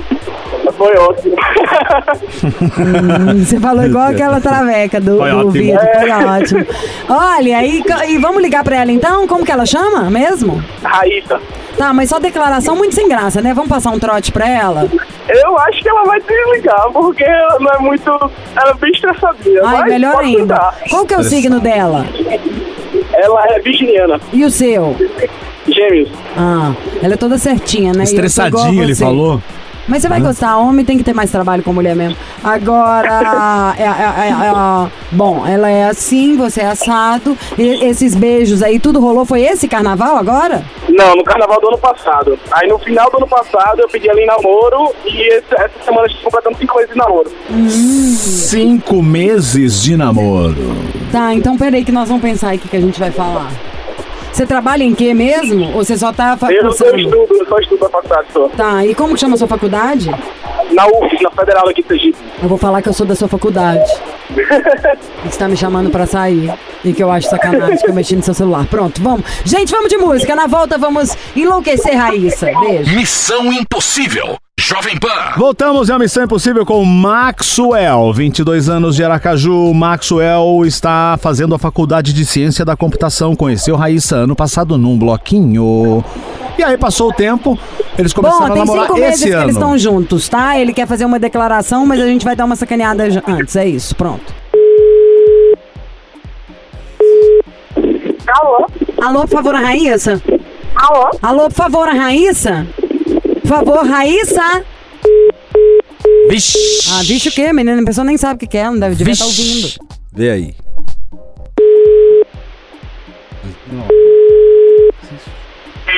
[0.82, 1.36] Foi ótimo.
[2.80, 6.66] Hum, você falou igual aquela traveca do, do vídeo, foi ótimo.
[7.10, 9.28] Olha, e, e vamos ligar pra ela então?
[9.28, 10.64] Como que ela chama mesmo?
[10.84, 11.40] Raíssa.
[11.78, 13.54] Tá, mas só declaração muito sem graça, né?
[13.54, 14.88] Vamos passar um trote pra ela?
[15.30, 18.10] Eu acho que ela vai desligar, porque ela não é muito.
[18.56, 19.62] Ela é bem estressadinha.
[19.64, 20.74] Ai, mas melhor pode ainda.
[20.90, 22.06] Qual que é o signo dela?
[23.14, 24.96] Ela é virginiana, E o seu?
[25.68, 26.10] gêmeos.
[26.38, 28.04] Ah, ela é toda certinha, né?
[28.06, 29.42] E eu sou igual a Estressadinho, ele falou.
[29.88, 32.16] Mas você vai gostar, homem tem que ter mais trabalho com mulher mesmo.
[32.44, 37.38] Agora, é, é, é, é, bom, ela é assim, você é assado.
[37.58, 39.26] E esses beijos aí, tudo rolou?
[39.26, 40.64] Foi esse carnaval agora?
[40.90, 42.38] Não, no carnaval do ano passado.
[42.52, 46.06] Aí no final do ano passado eu pedi ela em namoro e esse- essa semana
[46.06, 47.32] a gente completando cinco meses de namoro.
[48.10, 50.56] Cinco meses de namoro.
[51.12, 53.50] Tá, então peraí que nós vamos pensar aí o que, que a gente vai falar.
[54.32, 55.66] Você trabalha em quê mesmo?
[55.76, 56.98] Ou você só tá Eu, eu cursando?
[56.98, 58.48] estudo, eu só estudo na faculdade só.
[58.50, 60.10] Tá, e como que chama a sua faculdade?
[60.72, 62.18] Na UF, na Federal aqui de Sergipe.
[62.42, 63.84] Eu vou falar que eu sou da sua faculdade.
[64.30, 64.34] E
[65.28, 66.52] que você tá me chamando pra sair.
[66.84, 68.66] E que eu acho sacanagem que eu mexi no seu celular.
[68.68, 69.26] Pronto, vamos.
[69.44, 70.34] Gente, vamos de música.
[70.36, 72.48] Na volta vamos enlouquecer Raíssa.
[72.62, 72.96] Beijo.
[72.96, 74.38] Missão Impossível.
[74.64, 75.34] Jovem Pan.
[75.38, 79.74] Voltamos à Missão Impossível com Maxwell, 22 anos de Aracaju.
[79.74, 83.36] Maxwell está fazendo a faculdade de Ciência da Computação.
[83.36, 86.06] Conheceu Raíssa ano passado num bloquinho.
[86.60, 87.58] E aí passou o tempo,
[87.98, 89.44] eles começaram Bom, a tem namorar cinco meses esse que ano.
[89.46, 90.60] eles estão juntos, tá?
[90.60, 93.56] Ele quer fazer uma declaração, mas a gente vai dar uma sacaneada antes.
[93.56, 94.32] É isso, pronto.
[98.28, 98.68] Alô?
[99.02, 100.22] Alô, por favor, a Raíssa?
[100.76, 101.10] Alô?
[101.20, 102.68] Alô, por favor, a Raíssa?
[103.52, 104.64] Por favor, Raíssa?
[106.30, 106.58] Vixe.
[106.90, 107.82] Ah, bicho o quê, menina?
[107.82, 109.64] A pessoa nem sabe o que é, não deve devia estar ouvindo.
[109.64, 109.80] Vixe.
[110.14, 110.56] Vê aí.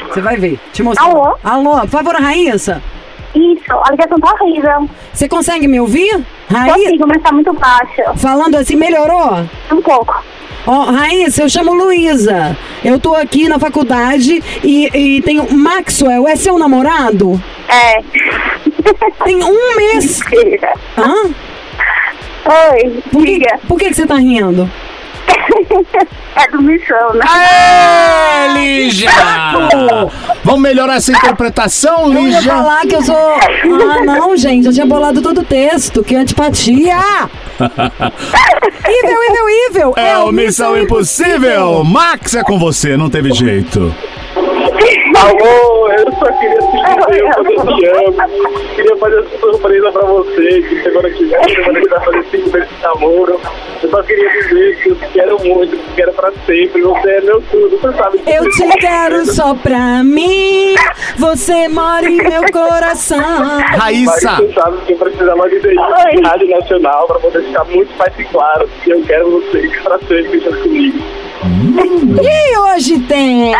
[0.08, 0.60] Você vai ver.
[0.74, 1.06] Te mostrar.
[1.06, 1.38] Alô?
[1.44, 2.82] Alô, por favor, a Raíssa?
[3.36, 4.90] Isso, a ligação tá horrível.
[5.14, 6.26] Você consegue me ouvir?
[6.50, 8.14] Raíssa, mas tá muito baixa.
[8.16, 9.48] falando assim, melhorou?
[9.72, 10.24] Um pouco.
[10.66, 12.56] Ó, Raíssa, eu chamo Luísa.
[12.84, 15.52] Eu tô aqui na faculdade e, e tenho.
[15.54, 17.42] Maxwell, é seu namorado?
[17.68, 18.02] É.
[19.26, 20.20] Tem um mês.
[20.30, 20.74] Mentira.
[20.98, 21.30] Hã?
[22.46, 23.60] Oi, Por que, diga.
[23.68, 24.70] por que, que você tá rindo?
[26.36, 27.24] É do Missão, né?
[27.30, 29.12] Aê, Lígia!
[30.44, 32.42] Vamos melhorar essa interpretação, Eu ia Lígia?
[32.54, 33.16] falar que eu sou.
[33.16, 36.04] Ah, não, gente, eu tinha bolado todo o texto.
[36.04, 36.98] Que antipatia!
[37.60, 39.94] Evil, evil, evil!
[39.96, 41.84] É o Missão Impossível!
[41.84, 43.94] Max é com você, não teve jeito.
[45.16, 46.62] Alô, eu só queria
[47.10, 48.76] eu te amo.
[48.76, 52.50] Queria fazer essa surpresa pra você, que semana que vem, semana que vai fazer cinco
[52.50, 53.40] meses de namoro.
[53.82, 56.82] Eu só queria dizer que eu te quero muito, que te quero pra sempre.
[56.82, 58.30] Você é meu tudo, você sabe disso.
[58.30, 60.76] Eu te quero só pra mim.
[61.18, 63.20] Você mora em meu coração.
[63.20, 64.36] Mas Raíssa!
[64.36, 64.98] você sabe que eu
[65.54, 66.22] isso Oi.
[66.22, 70.40] na Rádio Nacional pra poder ficar muito mais claro que eu quero você pra sempre
[70.40, 71.23] junto comigo.
[71.46, 73.54] E hoje tem.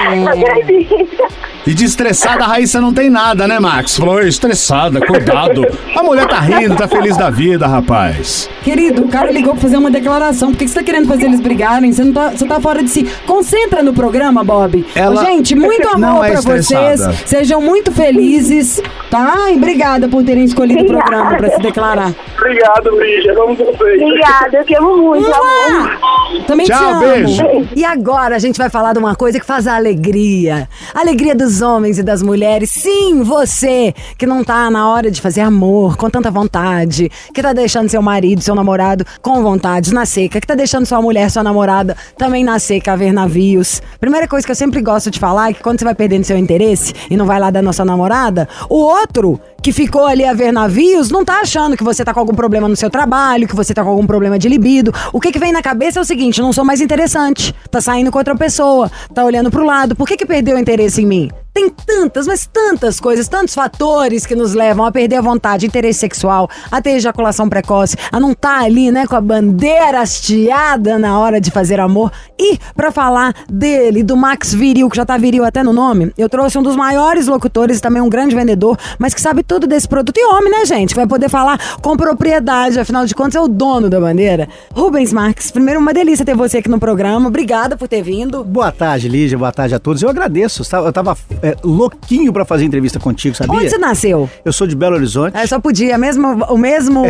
[1.66, 3.98] E de estressada, a Raíssa não tem nada, né, Max?
[3.98, 5.66] Falou, "Ei, estressada, cuidado.
[5.96, 8.50] A mulher tá rindo, tá feliz da vida, rapaz.
[8.64, 10.50] Querido, o cara ligou pra fazer uma declaração.
[10.52, 11.92] Por que você tá querendo fazer eles brigarem?
[11.94, 13.08] Você, não tá, você tá fora de si.
[13.26, 14.86] Concentra no programa, Bob.
[14.94, 17.00] Ela- Gente, muito amor é pra vocês.
[17.26, 19.50] Sejam muito felizes, tá?
[19.52, 22.14] E obrigada por terem escolhido o programa pra se declarar.
[22.38, 23.34] Obrigado, Lígia.
[23.36, 24.02] Vamos vocês.
[24.02, 26.44] Obrigada, eu te amo muito, amor.
[26.46, 27.00] Também Tchau, te amo.
[27.00, 27.68] beijo.
[27.76, 30.70] E agora a gente vai falar de uma coisa que faz a alegria.
[30.94, 32.70] A alegria dos homens e das mulheres.
[32.70, 37.52] Sim, você que não tá na hora de fazer amor com tanta vontade, que tá
[37.52, 41.44] deixando seu marido, seu namorado com vontade na seca, que tá deixando sua mulher, sua
[41.44, 43.82] namorada também na seca a ver navios.
[44.00, 46.38] Primeira coisa que eu sempre gosto de falar é que quando você vai perdendo seu
[46.38, 50.52] interesse e não vai lá da nossa namorada, o outro que ficou ali a ver
[50.52, 53.74] navios não tá achando que você tá com algum problema no seu trabalho, que você
[53.74, 54.94] tá com algum problema de libido.
[55.14, 57.56] O que que vem na cabeça é o seguinte, não sou mais interessante.
[57.72, 59.96] Tá saindo com outra pessoa, tá olhando pro lado.
[59.96, 61.43] Por que que perdeu o interesse em mim?
[61.54, 66.00] Tem tantas, mas tantas coisas, tantos fatores que nos levam a perder a vontade, interesse
[66.00, 71.20] sexual, a ter ejaculação precoce, a não estar ali, né, com a bandeira hasteada na
[71.20, 72.12] hora de fazer amor.
[72.40, 76.28] E pra falar dele, do Max Viril, que já tá viril até no nome, eu
[76.28, 80.18] trouxe um dos maiores locutores também um grande vendedor, mas que sabe tudo desse produto.
[80.18, 80.96] E homem, né, gente?
[80.96, 84.50] Vai poder falar com propriedade, afinal de contas é o dono da bandeira.
[84.74, 87.28] Rubens Marques, primeiro uma delícia ter você aqui no programa.
[87.28, 88.44] Obrigada por ter vindo.
[88.44, 89.38] Boa tarde, Lígia.
[89.38, 90.02] Boa tarde a todos.
[90.02, 90.64] Eu agradeço.
[90.74, 93.60] Eu tava é, louquinho pra fazer entrevista contigo, sabia?
[93.60, 94.30] Onde você nasceu?
[94.46, 95.38] Eu sou de Belo Horizonte.
[95.38, 97.04] É, só podia, mesmo, o mesmo.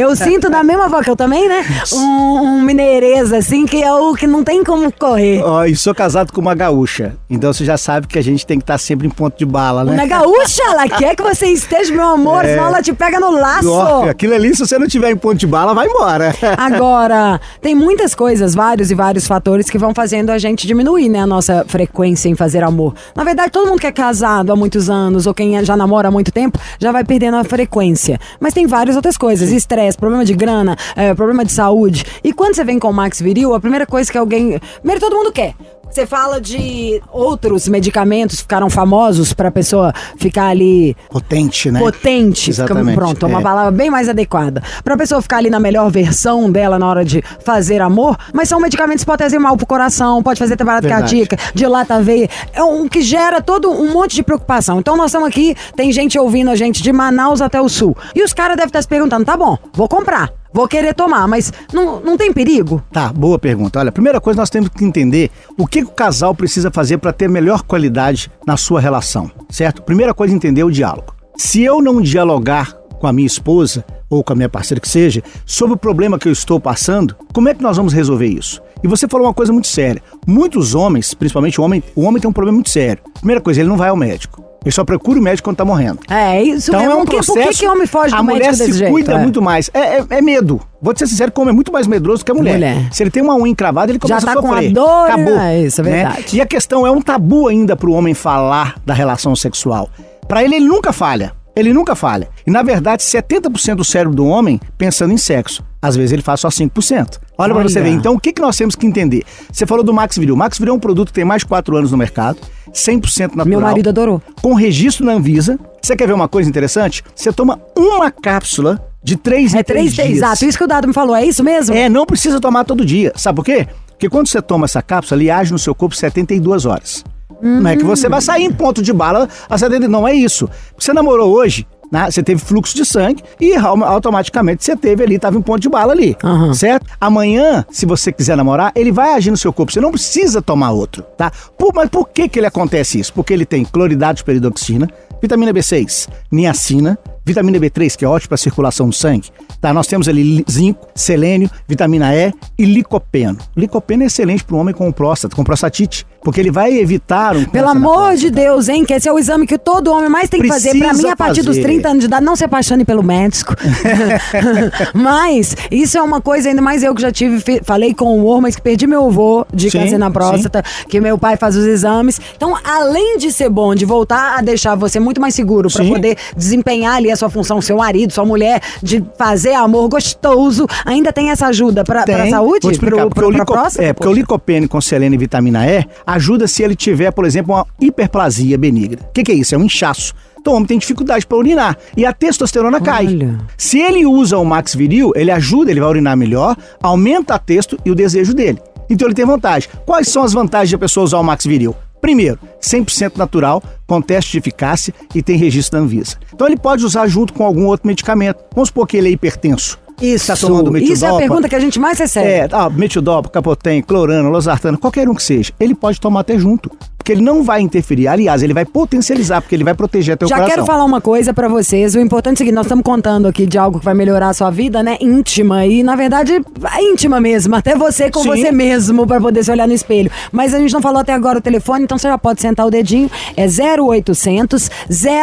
[0.00, 1.64] eu sinto da mesma voz que eu também, né?
[1.92, 5.40] Um, um mineirês, assim, que é o que não tem como correr.
[5.44, 7.14] Ó, e sou casado com uma gaúcha.
[7.30, 9.84] Então você já sabe que a gente tem que estar sempre em ponto de bala,
[9.84, 9.94] né?
[9.94, 13.70] Na gaúcha, ela quer que você esteja, meu amor, senão ela te pega no laço.
[13.70, 16.34] Ó, aquilo ali, se você não tiver em ponto de bala, vai embora.
[16.58, 21.20] Agora, tem muitas coisas, vários e vários fatores que vão fazendo a gente diminuir, né,
[21.20, 22.94] a nossa frequência em fazer amor.
[23.14, 26.10] Na verdade, todo mundo que é casado há muitos anos ou quem já namora há
[26.10, 28.18] muito tempo já vai perdendo a frequência.
[28.40, 32.04] Mas tem várias outras coisas: estresse, problema de grana, é, problema de saúde.
[32.24, 34.58] E quando você vem com o Max Viril, a primeira coisa que alguém.
[34.80, 35.54] Primeiro, todo mundo quer.
[35.90, 41.80] Você fala de outros medicamentos que ficaram famosos pra pessoa ficar ali Potente, né?
[41.80, 42.94] potente, Exatamente.
[42.94, 43.42] pronto, é uma É.
[43.42, 44.62] palavra bem mais adequada.
[44.84, 48.60] Pra pessoa ficar ali na melhor versão dela na hora de fazer amor, mas são
[48.60, 52.62] medicamentos que podem fazer mal pro coração, pode fazer temporada cardíaca, dilata a veia, é
[52.62, 54.78] um que gera todo um monte de preocupação.
[54.78, 57.96] Então nós estamos aqui, tem gente ouvindo a gente de Manaus até o sul.
[58.14, 60.32] E os caras devem estar se perguntando, tá bom, vou comprar.
[60.52, 62.82] Vou querer tomar, mas não, não tem perigo?
[62.90, 63.78] Tá, boa pergunta.
[63.78, 67.28] Olha, primeira coisa nós temos que entender o que o casal precisa fazer para ter
[67.28, 69.82] melhor qualidade na sua relação, certo?
[69.82, 71.14] Primeira coisa entender o diálogo.
[71.36, 75.22] Se eu não dialogar com a minha esposa ou com a minha parceira que seja
[75.44, 78.60] sobre o problema que eu estou passando, como é que nós vamos resolver isso?
[78.82, 80.00] E você falou uma coisa muito séria.
[80.26, 83.02] Muitos homens, principalmente o homem, o homem tem um problema muito sério.
[83.14, 84.44] Primeira coisa, ele não vai ao médico.
[84.64, 86.00] Ele só procura o médico quando tá morrendo.
[86.10, 86.92] É, isso Então mesmo.
[86.92, 87.38] é um Por que- processo.
[87.38, 88.92] Por que, que homem foge a do mulher médico se desse jeito?
[88.92, 89.18] cuida É.
[89.18, 89.70] muito mais.
[89.72, 90.60] É, é- é medo.
[90.82, 92.54] Vou te ser sincero, como é muito mais medroso que a mulher.
[92.54, 92.88] Mulher.
[92.92, 94.72] Se ele tem uma unha encravada, ele começa tá a com a sofrer.
[94.72, 95.38] dor, Acabou.
[95.38, 95.90] é isso, é né?
[95.90, 96.36] verdade.
[96.36, 99.88] E a questão é um tabu ainda pro homem falar da relação sexual.
[100.26, 101.32] Pra ele, ele nunca falha.
[101.58, 102.28] Ele nunca falha.
[102.46, 105.64] E na verdade, 70% do cérebro do homem pensando em sexo.
[105.80, 107.18] Às vezes ele faz só 5%.
[107.36, 107.88] Olha, pra você Olha.
[107.90, 107.94] ver.
[107.96, 109.22] Então, o que, que nós temos que entender?
[109.52, 110.34] Você falou do Max Viril.
[110.34, 112.38] O Max Viril é um produto que tem mais de 4 anos no mercado,
[112.72, 114.20] 100% natural Meu marido adorou.
[114.42, 115.58] com registro na Anvisa.
[115.80, 117.04] Você quer ver uma coisa interessante?
[117.14, 120.18] Você toma uma cápsula de três em É três, três dias.
[120.18, 120.44] exato.
[120.44, 121.74] Isso que o Dado me falou, é isso mesmo?
[121.74, 123.12] É, não precisa tomar todo dia.
[123.14, 123.66] Sabe por quê?
[123.90, 127.04] Porque quando você toma essa cápsula, ele age no seu corpo 72 horas.
[127.42, 130.48] Não é que você vai sair em ponto de bala a 70, não é isso.
[130.78, 132.10] Você namorou hoje, né?
[132.10, 135.68] Você teve fluxo de sangue e au- automaticamente você teve ali, tava em ponto de
[135.68, 136.52] bala ali, Aham.
[136.54, 136.86] certo?
[137.00, 140.70] Amanhã, se você quiser namorar, ele vai agir no seu corpo, você não precisa tomar
[140.72, 141.30] outro, tá?
[141.58, 143.12] Por- mas por que que ele acontece isso?
[143.12, 144.88] Porque ele tem cloridato de peridoxina,
[145.20, 149.28] vitamina B6, niacina, vitamina B3, que é ótimo para a circulação do sangue.
[149.60, 153.38] Tá, nós temos ali li- zinco, selênio, vitamina E e licopeno.
[153.56, 157.44] Licopeno é excelente para o homem com próstata, com prostatite, porque ele vai evitar um
[157.44, 158.84] Pelo amor de Deus, hein?
[158.84, 160.70] Que esse é o exame que todo homem mais tem que fazer.
[160.70, 161.62] Precisa mim, a partir dos fazer.
[161.62, 163.54] 30 anos de idade, não se apaixone pelo médico.
[164.94, 168.40] mas isso é uma coisa, ainda mais eu que já tive, falei com o War,
[168.40, 171.64] mas que perdi meu avô de Sim, câncer na próstata, que meu pai faz os
[171.64, 172.20] exames.
[172.36, 175.88] Então, além de ser bom, de voltar a deixar você muito mais seguro Sim.
[175.88, 181.12] poder desempenhar ali a sua função, seu marido, sua mulher, de fazer amor gostoso, ainda
[181.12, 182.30] tem essa ajuda pra Tem.
[182.30, 182.60] saúde?
[182.62, 183.84] Vou explicar, Pro, pro, o pra lico- próstata?
[183.84, 187.54] é, porque o licopene com selênio e vitamina E ajuda se ele tiver, por exemplo,
[187.54, 188.98] uma hiperplasia benigna.
[189.08, 189.54] O que, que é isso?
[189.54, 190.14] É um inchaço.
[190.40, 193.06] Então o homem tem dificuldade para urinar e a testosterona cai.
[193.08, 193.38] Olha.
[193.56, 197.76] Se ele usa o Max Viril, ele ajuda, ele vai urinar melhor, aumenta a testo
[197.84, 198.58] e o desejo dele.
[198.88, 199.68] Então ele tem vantagem.
[199.84, 201.74] Quais são as vantagens de a pessoa usar o Max Viril?
[202.00, 206.16] Primeiro, 100% natural, com teste de eficácia e tem registro da Anvisa.
[206.32, 208.38] Então ele pode usar junto com algum outro medicamento.
[208.54, 209.78] Vamos supor que ele é hipertenso.
[210.00, 212.28] Isso, Tá tomando isso é a pergunta que a gente mais recebe.
[212.28, 216.70] É, ah, metildopa, capotem, clorano, losartano, qualquer um que seja, ele pode tomar até junto.
[217.08, 218.06] Porque ele não vai interferir.
[218.06, 220.54] Aliás, ele vai potencializar, porque ele vai proteger teu Já coração.
[220.56, 221.94] quero falar uma coisa pra vocês.
[221.94, 224.34] O importante é o seguinte: nós estamos contando aqui de algo que vai melhorar a
[224.34, 224.98] sua vida, né?
[225.00, 225.64] Íntima.
[225.64, 227.56] E, na verdade, é íntima mesmo.
[227.56, 228.28] Até você com Sim.
[228.28, 230.10] você mesmo, pra poder se olhar no espelho.
[230.30, 232.70] Mas a gente não falou até agora o telefone, então você já pode sentar o
[232.70, 233.10] dedinho.
[233.34, 234.70] É 0800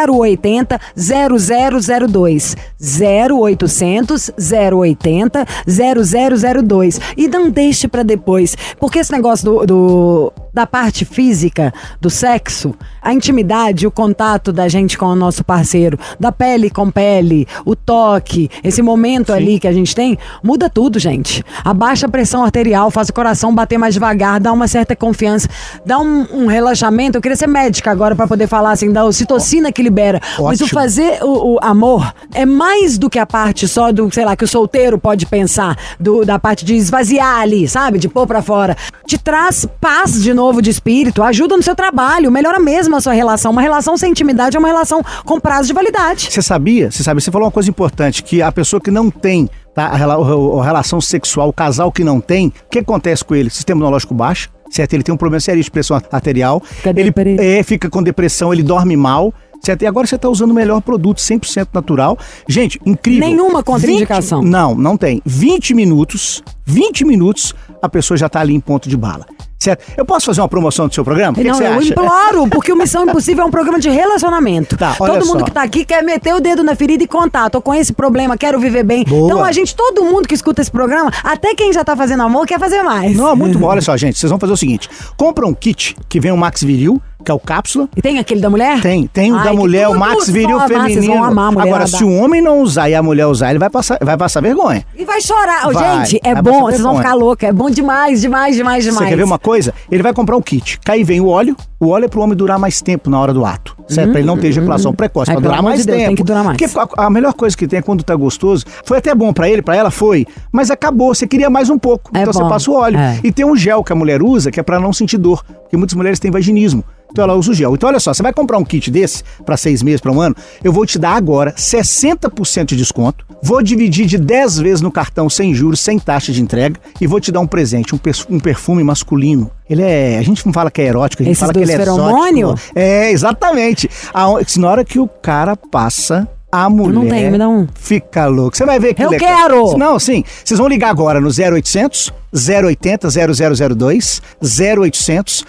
[0.08, 2.56] 080 0002.
[3.00, 4.30] 0800
[4.72, 7.00] 080 0002.
[7.16, 8.56] E não deixe pra depois.
[8.80, 14.68] Porque esse negócio do, do- da parte física, do sexo, a intimidade, o contato da
[14.68, 19.68] gente com o nosso parceiro, da pele com pele, o toque, esse momento ali que
[19.68, 21.44] a gente tem, muda tudo, gente.
[21.62, 25.46] Abaixa a pressão arterial, faz o coração bater mais devagar, dá uma certa confiança,
[25.84, 27.18] dá um, um relaxamento.
[27.18, 30.22] Eu queria ser médica agora pra poder falar assim, da ocitocina que libera.
[30.38, 30.68] Mas o Ótimo.
[30.80, 34.44] fazer o, o amor é mais do que a parte só do, sei lá, que
[34.44, 37.98] o solteiro pode pensar, do, da parte de esvaziar ali, sabe?
[37.98, 38.74] De pôr pra fora.
[39.06, 43.12] Te traz paz de novo de espírito, ajuda no seu trabalho, melhora mesmo a sua
[43.12, 43.52] relação.
[43.52, 46.28] Uma relação sem intimidade é uma relação com prazo de validade.
[46.30, 46.90] Você sabia?
[46.90, 47.20] Você sabe?
[47.20, 51.00] Você falou uma coisa importante, que a pessoa que não tem tá, a, a relação
[51.00, 53.50] sexual, o casal que não tem, o que acontece com ele?
[53.50, 54.94] Sistema imunológico baixo, certo?
[54.94, 56.60] Ele tem um problema sério de pressão arterial.
[56.60, 59.32] Fica ele é, fica com depressão, ele dorme mal.
[59.62, 59.82] Certo?
[59.82, 62.18] E agora você está usando o melhor produto, 100% natural.
[62.46, 63.26] Gente, incrível.
[63.26, 64.42] Nenhuma contraindicação.
[64.42, 65.20] 20 não, não tem.
[65.24, 69.26] 20 minutos, 20 minutos, a pessoa já está ali em ponto de bala.
[69.58, 69.84] Certo?
[69.96, 71.32] Eu posso fazer uma promoção do seu programa?
[71.32, 71.88] O que, que não, você eu acha?
[71.88, 74.76] imploro, porque o Missão Impossível é um programa de relacionamento.
[74.76, 75.44] Tá, todo mundo só.
[75.44, 77.48] que tá aqui quer meter o dedo na ferida e contar.
[77.50, 79.04] Tô com esse problema, quero viver bem.
[79.04, 79.26] Boa.
[79.26, 82.46] Então a gente, todo mundo que escuta esse programa, até quem já tá fazendo amor,
[82.46, 83.16] quer fazer mais.
[83.16, 83.66] Não, muito bom.
[83.68, 86.62] Olha só, gente, vocês vão fazer o seguinte: compra um kit que vem o Max
[86.62, 87.88] Viril, que é o cápsula.
[87.96, 88.80] E tem aquele da mulher?
[88.80, 91.14] Tem, tem o Ai, da que mulher, o tudo, Max Viril amar, vocês feminino.
[91.14, 93.58] vão amar a mulher Agora, se o homem não usar e a mulher usar, ele
[93.58, 94.84] vai passar, vai passar vergonha.
[94.96, 95.68] E vai chorar.
[95.68, 97.02] Ô, Vai, gente, é vai bom, vocês vão vergonha.
[97.02, 97.46] ficar louca.
[97.48, 99.04] É bom demais, demais, demais, demais.
[99.04, 99.74] Você quer ver uma coisa?
[99.90, 100.78] Ele vai comprar um kit.
[100.78, 101.56] Que aí vem o óleo.
[101.80, 103.76] O óleo é pro homem durar mais tempo na hora do ato.
[103.88, 104.10] Certo?
[104.10, 105.30] pra ele não ter ejaculação precoce.
[105.30, 106.08] Ai, pra pelo durar amor mais de Deus, tempo.
[106.08, 106.56] tem que durar mais.
[106.56, 108.64] Porque a, a melhor coisa que tem é quando tá gostoso.
[108.84, 110.26] Foi até bom pra ele, pra ela foi.
[110.52, 111.14] Mas acabou.
[111.14, 112.10] Você queria mais um pouco.
[112.14, 112.38] É então bom.
[112.40, 112.98] você passa o óleo.
[112.98, 113.20] É.
[113.22, 115.44] E tem um gel que a mulher usa que é pra não sentir dor.
[115.62, 116.82] Porque muitas mulheres têm vaginismo.
[117.16, 117.74] Então ela usa o gel.
[117.74, 120.36] Então olha só, você vai comprar um kit desse pra seis meses, pra um ano,
[120.62, 123.24] eu vou te dar agora 60% de desconto.
[123.42, 127.18] Vou dividir de 10 vezes no cartão sem juros, sem taxa de entrega e vou
[127.18, 129.50] te dar um presente, um, um perfume masculino.
[129.68, 131.72] Ele é, a gente não fala que é erótico, a gente Esses fala que ele
[131.72, 132.48] é feromônio?
[132.48, 132.78] exótico.
[132.78, 133.88] É, exatamente.
[134.12, 134.26] A,
[134.58, 137.66] na hora que o cara passa a mulher não tenho, me dá um.
[137.74, 138.56] fica louco.
[138.56, 139.28] Você vai ver que Eu legal.
[139.36, 139.76] quero!
[139.78, 140.22] Não, sim.
[140.44, 145.44] Vocês vão ligar agora no 0800 080 0002 0800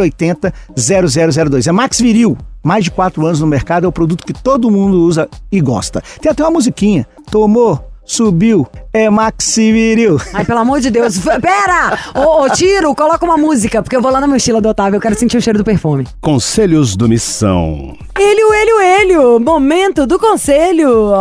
[0.00, 1.66] 080 0002.
[1.66, 2.36] É Max Viril.
[2.62, 6.02] Mais de 4 anos no mercado, é o produto que todo mundo usa e gosta.
[6.20, 7.06] Tem até uma musiquinha.
[7.30, 10.20] Tomou, subiu, é Max Viril.
[10.32, 11.18] Ai, pelo amor de Deus.
[11.18, 11.98] Pera!
[12.14, 15.00] Ô, ô, Tiro, coloca uma música, porque eu vou lá na mochila do Otávio, eu
[15.00, 16.06] quero sentir o cheiro do perfume.
[16.20, 17.96] Conselhos do Missão.
[18.18, 19.40] Elho, elho, elho!
[19.40, 21.12] Momento do conselho!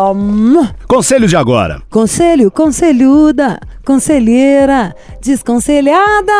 [0.87, 1.81] Conselho de agora.
[1.89, 6.33] Conselho, conselhuda, conselheira, desconselhada.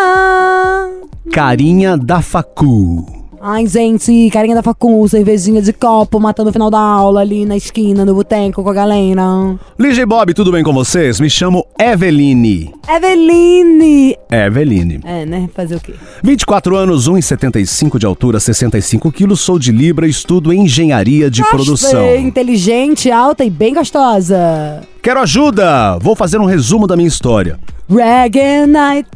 [1.32, 3.22] Carinha da Facu.
[3.46, 7.58] Ai, gente, carinha da facul, cervejinha de copo, matando o final da aula ali na
[7.58, 9.22] esquina, no boteco com a galera.
[9.78, 11.20] Lígia e Bob, tudo bem com vocês?
[11.20, 12.74] Me chamo Eveline.
[12.88, 14.18] Eveline!
[14.32, 15.02] Eveline.
[15.04, 15.50] É, né?
[15.54, 15.94] Fazer o quê?
[16.24, 22.00] 24 anos, 1,75 de altura, 65 quilos, sou de Libra, estudo engenharia de produção.
[22.00, 24.88] Gostei, inteligente, alta e bem gostosa.
[25.04, 25.97] Quero ajuda!
[25.99, 27.60] Vou fazer um resumo da minha história.
[27.89, 29.10] Reggae night.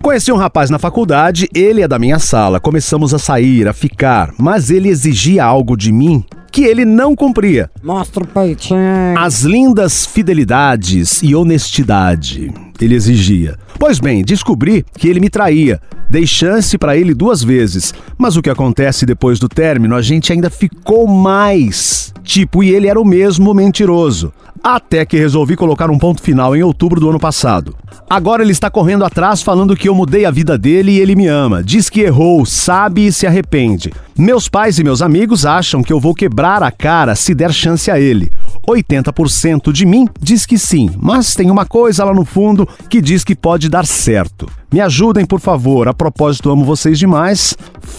[0.00, 2.60] Conheci um rapaz na faculdade, ele é da minha sala.
[2.60, 7.68] Começamos a sair, a ficar, mas ele exigia algo de mim que ele não cumpria.
[7.82, 9.18] Mostra o peitinho.
[9.18, 12.52] As lindas fidelidades e honestidade,
[12.84, 13.56] ele exigia.
[13.78, 15.80] Pois bem, descobri que ele me traía.
[16.10, 20.32] Dei chance pra ele duas vezes, mas o que acontece depois do término, a gente
[20.32, 22.14] ainda ficou mais.
[22.22, 24.32] Tipo, e ele era o mesmo mentiroso.
[24.62, 27.74] Até que resolvi colocar um ponto final em outubro do ano passado.
[28.10, 31.26] Agora ele está correndo atrás falando que eu mudei a vida dele e ele me
[31.26, 31.62] ama.
[31.62, 33.92] Diz que errou, sabe e se arrepende.
[34.16, 37.90] Meus pais e meus amigos acham que eu vou quebrar a cara se der chance
[37.90, 38.30] a ele.
[38.68, 43.24] 80% de mim diz que sim, mas tem uma coisa lá no fundo que diz
[43.24, 44.48] que pode dar certo.
[44.72, 45.88] Me ajudem, por favor.
[45.88, 47.56] A propósito, amo vocês demais.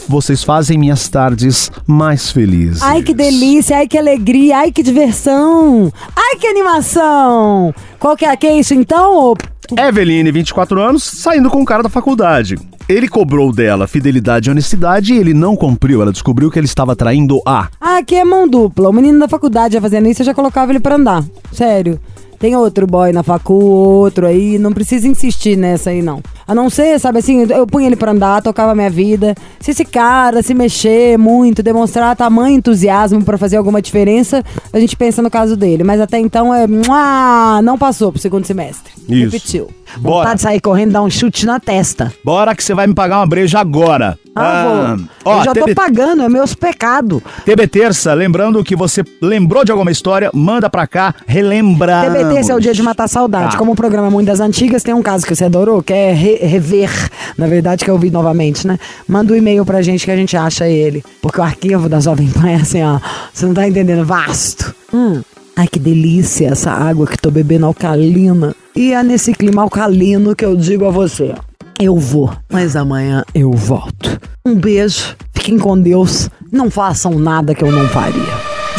[0.07, 2.81] Vocês fazem minhas tardes mais felizes.
[2.81, 7.73] Ai, que delícia, ai, que alegria, ai, que diversão, ai, que animação.
[7.99, 9.35] Qual que é, que é isso então?
[9.77, 12.55] Eveline, 24 anos, saindo com o cara da faculdade.
[12.87, 16.01] Ele cobrou dela fidelidade e honestidade e ele não cumpriu.
[16.01, 17.67] Ela descobriu que ele estava traindo a.
[17.79, 18.89] Ah, aqui é mão dupla.
[18.89, 21.23] O menino da faculdade já fazendo isso, eu já colocava ele pra andar.
[21.51, 21.99] Sério.
[22.39, 26.21] Tem outro boy na facu, outro aí, não precisa insistir nessa aí, não.
[26.47, 29.35] A não ser, sabe assim, eu punha ele pra andar, tocava minha vida.
[29.59, 34.95] Se esse cara se mexer muito, demonstrar tamanho entusiasmo pra fazer alguma diferença, a gente
[34.95, 35.83] pensa no caso dele.
[35.83, 36.65] Mas até então é.
[36.65, 38.93] mua, Não passou pro segundo semestre.
[39.07, 39.25] Isso.
[39.25, 39.69] Repetiu.
[39.97, 40.17] Bora.
[40.17, 42.13] Vontade de sair correndo dar um chute na testa.
[42.23, 44.17] Bora que você vai me pagar uma breja agora.
[44.35, 45.07] Ah, vou.
[45.25, 47.21] ó, eu já tô TB pagando, é meus pecados.
[47.45, 52.05] TB Terça, lembrando que você lembrou de alguma história, manda pra cá, relembrar.
[52.05, 53.53] TBT, esse é o dia de matar a saudade.
[53.53, 53.57] Tá.
[53.57, 56.11] Como o programa é muito das antigas, tem um caso que você adorou, que é
[56.13, 56.89] re- rever.
[57.37, 58.77] Na verdade, que eu vi novamente, né?
[59.07, 61.03] Manda um e-mail pra gente que a gente acha ele.
[61.21, 62.99] Porque o arquivo da Jovem Pan é assim, ó.
[63.33, 64.73] Você não tá entendendo, vasto.
[64.93, 65.21] Hum.
[65.55, 68.55] Ai, que delícia essa água que tô bebendo alcalina.
[68.75, 71.33] E é nesse clima alcalino que eu digo a você.
[71.79, 74.19] Eu vou, mas amanhã eu volto.
[74.45, 76.29] Um beijo, fiquem com Deus.
[76.51, 78.48] Não façam nada que eu não faria.